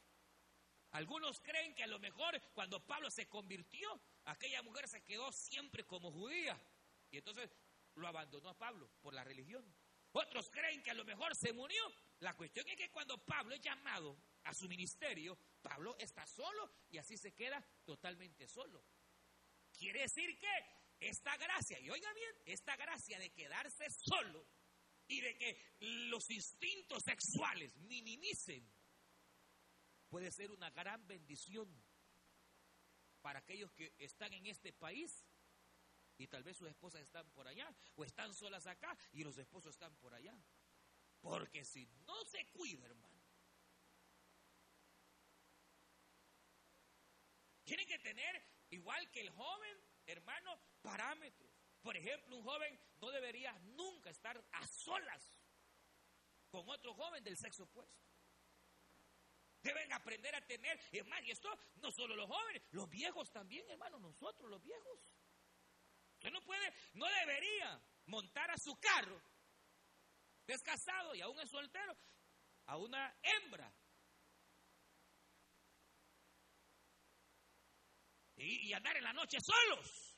[0.91, 3.89] Algunos creen que a lo mejor cuando Pablo se convirtió,
[4.25, 6.59] aquella mujer se quedó siempre como judía.
[7.11, 7.49] Y entonces
[7.95, 9.65] lo abandonó a Pablo por la religión.
[10.17, 11.93] Otros creen que a lo mejor se murió.
[12.21, 16.97] La cuestión es que cuando Pablo es llamado a su ministerio, Pablo está solo y
[16.97, 18.83] así se queda totalmente solo.
[19.71, 20.47] Quiere decir que
[20.99, 24.43] esta gracia, y oiga bien, esta gracia de quedarse solo
[25.07, 28.67] y de que los instintos sexuales minimicen,
[30.09, 31.69] puede ser una gran bendición
[33.21, 35.26] para aquellos que están en este país
[36.17, 39.73] y tal vez sus esposas están por allá o están solas acá y los esposos
[39.73, 40.35] están por allá.
[41.21, 43.21] Porque si no se cuida, hermano,
[47.63, 51.51] tienen que tener, igual que el joven, hermano, parámetros.
[51.81, 55.37] Por ejemplo, un joven no debería nunca estar a solas
[56.49, 58.07] con otro joven del sexo opuesto.
[59.61, 63.99] Deben aprender a tener, hermano, y esto no solo los jóvenes, los viejos también, hermano,
[63.99, 64.99] nosotros los viejos.
[66.27, 69.21] Usted no puede, no debería montar a su carro,
[70.45, 71.95] es casado y aún es soltero,
[72.65, 73.73] a una hembra.
[78.35, 80.17] Y, y andar en la noche solos.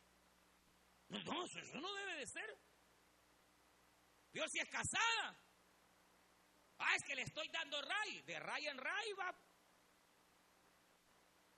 [1.10, 2.60] No, eso no debe de ser.
[4.32, 5.40] Dios si es casada.
[6.80, 8.22] Ah, es que le estoy dando ray.
[8.24, 9.36] De ray en ray va.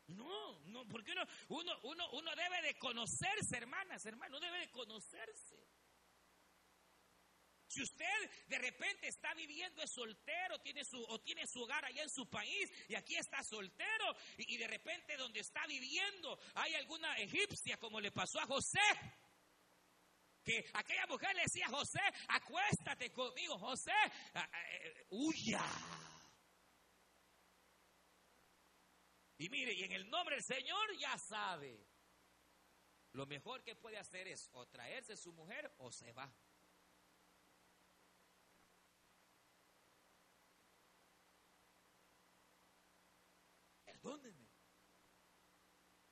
[0.07, 0.40] No,
[0.89, 5.71] porque uno, uno, uno, uno debe de conocerse, hermanas, hermanos, debe de conocerse.
[7.71, 12.03] Si usted de repente está viviendo es soltero, tiene su, o tiene su hogar allá
[12.03, 17.15] en su país y aquí está soltero y de repente donde está viviendo hay alguna
[17.17, 18.79] egipcia como le pasó a José,
[20.43, 23.93] que aquella mujer le decía José, acuéstate conmigo, José,
[24.33, 25.63] eh, huya.
[29.41, 31.83] Y mire, y en el nombre del Señor ya sabe,
[33.13, 36.31] lo mejor que puede hacer es o traerse su mujer o se va.
[43.83, 44.47] Perdónenme.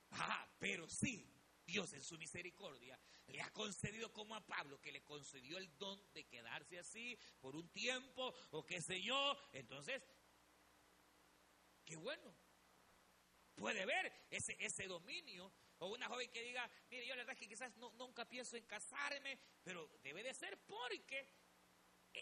[0.10, 1.32] Ah, pero sí,
[1.68, 6.02] Dios en su misericordia le ha concedido como a Pablo, que le concedió el don
[6.14, 9.38] de quedarse así por un tiempo o qué sé yo.
[9.54, 10.02] Entonces,
[11.86, 12.49] qué bueno.
[13.60, 15.52] Puede ver ese, ese dominio.
[15.80, 18.66] O una joven que diga, mire, yo la verdad que quizás no, nunca pienso en
[18.66, 21.30] casarme, pero debe de ser porque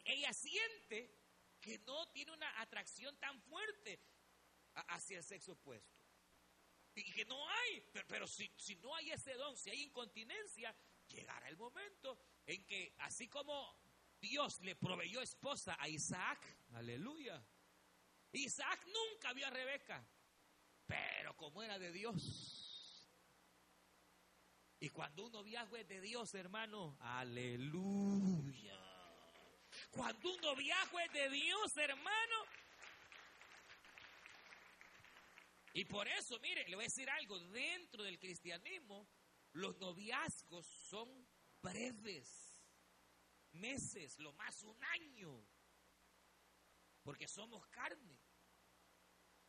[0.05, 1.15] ella siente
[1.59, 3.99] que no tiene una atracción tan fuerte
[4.73, 5.97] hacia el sexo opuesto.
[6.95, 10.75] Y que no hay, pero, si, si no hay ese don, si hay incontinencia,
[11.07, 13.75] llegará el momento en que así como
[14.19, 16.39] Dios le proveyó esposa a Isaac,
[16.73, 17.43] aleluya,
[18.31, 20.07] Isaac nunca vio a Rebeca,
[20.87, 23.07] pero como era de Dios.
[24.79, 28.79] Y cuando un noviazgo es de Dios, hermano, aleluya.
[29.91, 32.45] Cuando un noviazgo es de Dios, hermano,
[35.77, 39.07] Y por eso, mire, le voy a decir algo, dentro del cristianismo,
[39.51, 41.07] los noviazgos son
[41.61, 42.63] breves,
[43.51, 45.47] meses, lo más un año,
[47.03, 48.19] porque somos carne.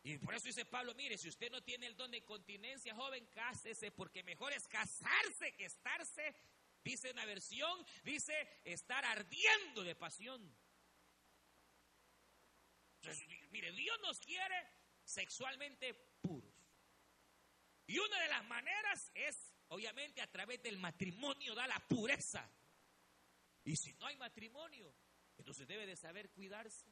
[0.09, 3.27] Y por eso dice Pablo, mire, si usted no tiene el don de continencia, joven,
[3.27, 6.35] cásese, porque mejor es casarse que estarse,
[6.83, 8.33] dice una versión, dice
[8.65, 10.57] estar ardiendo de pasión.
[13.03, 14.57] Entonces, mire, Dios nos quiere
[15.05, 15.93] sexualmente
[16.23, 16.55] puros.
[17.87, 22.51] Y una de las maneras es, obviamente, a través del matrimonio da la pureza.
[23.63, 24.91] Y si no hay matrimonio,
[25.37, 26.87] entonces debe de saber cuidarse,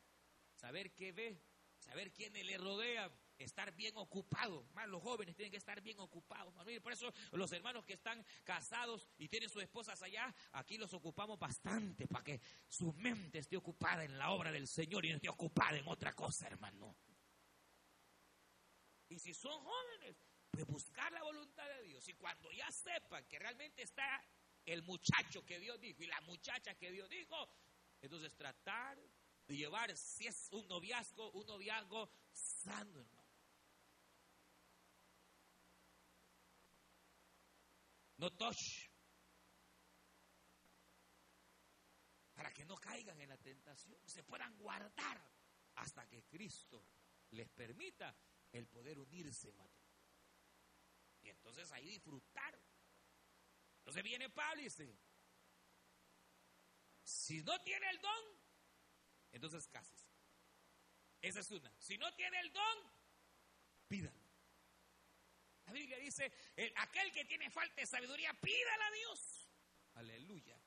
[0.52, 1.55] saber qué ve,
[1.86, 4.66] saber quiénes le rodean, estar bien ocupado.
[4.74, 6.52] Más los jóvenes tienen que estar bien ocupados.
[6.82, 11.38] por eso los hermanos que están casados y tienen sus esposas allá, aquí los ocupamos
[11.38, 15.28] bastante para que su mente esté ocupada en la obra del Señor y no esté
[15.28, 16.96] ocupada en otra cosa, hermano.
[19.08, 20.16] Y si son jóvenes,
[20.50, 22.08] pues buscar la voluntad de Dios.
[22.08, 24.24] Y cuando ya sepan que realmente está
[24.64, 27.48] el muchacho que Dios dijo y la muchacha que Dios dijo,
[28.00, 28.98] entonces tratar
[29.46, 33.06] de llevar, si es un noviazgo, un noviazgo sano.
[38.18, 38.90] No touch.
[42.34, 45.22] Para que no caigan en la tentación, se puedan guardar
[45.76, 46.84] hasta que Cristo
[47.30, 48.14] les permita
[48.52, 49.54] el poder unirse.
[51.22, 52.58] Y entonces ahí disfrutar.
[53.78, 54.98] Entonces viene Pablo y dice,
[57.02, 58.24] si no tiene el don,
[59.36, 60.08] entonces cásese.
[61.20, 61.72] Esa es una.
[61.78, 62.78] Si no tiene el don,
[63.86, 64.26] pídalo.
[65.66, 66.32] La Biblia dice,
[66.76, 69.50] aquel que tiene falta de sabiduría, pídala a Dios.
[69.94, 70.58] Aleluya.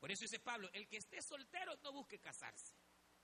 [0.00, 2.74] Por eso dice Pablo, el que esté soltero no busque casarse,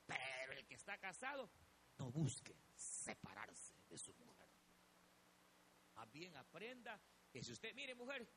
[0.07, 1.51] pero el que está casado
[1.99, 4.51] no busque separarse de su mujer.
[5.95, 7.01] Más bien aprenda
[7.31, 8.29] que si usted, mire mujer,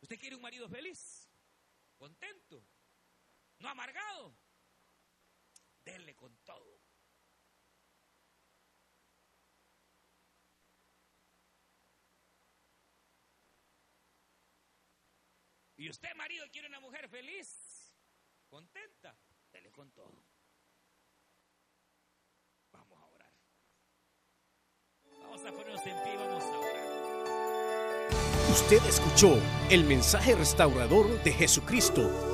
[0.00, 1.28] usted quiere un marido feliz,
[1.96, 2.64] contento,
[3.60, 4.36] no amargado,
[5.84, 6.80] denle con todo.
[15.76, 17.94] Y usted, marido, quiere una mujer feliz,
[18.48, 19.14] contenta,
[19.52, 20.24] dele con todo.
[22.72, 23.34] Vamos a orar.
[25.18, 26.94] Vamos a ponernos en pie, vamos a orar.
[28.50, 29.36] Usted escuchó
[29.68, 32.33] el mensaje restaurador de Jesucristo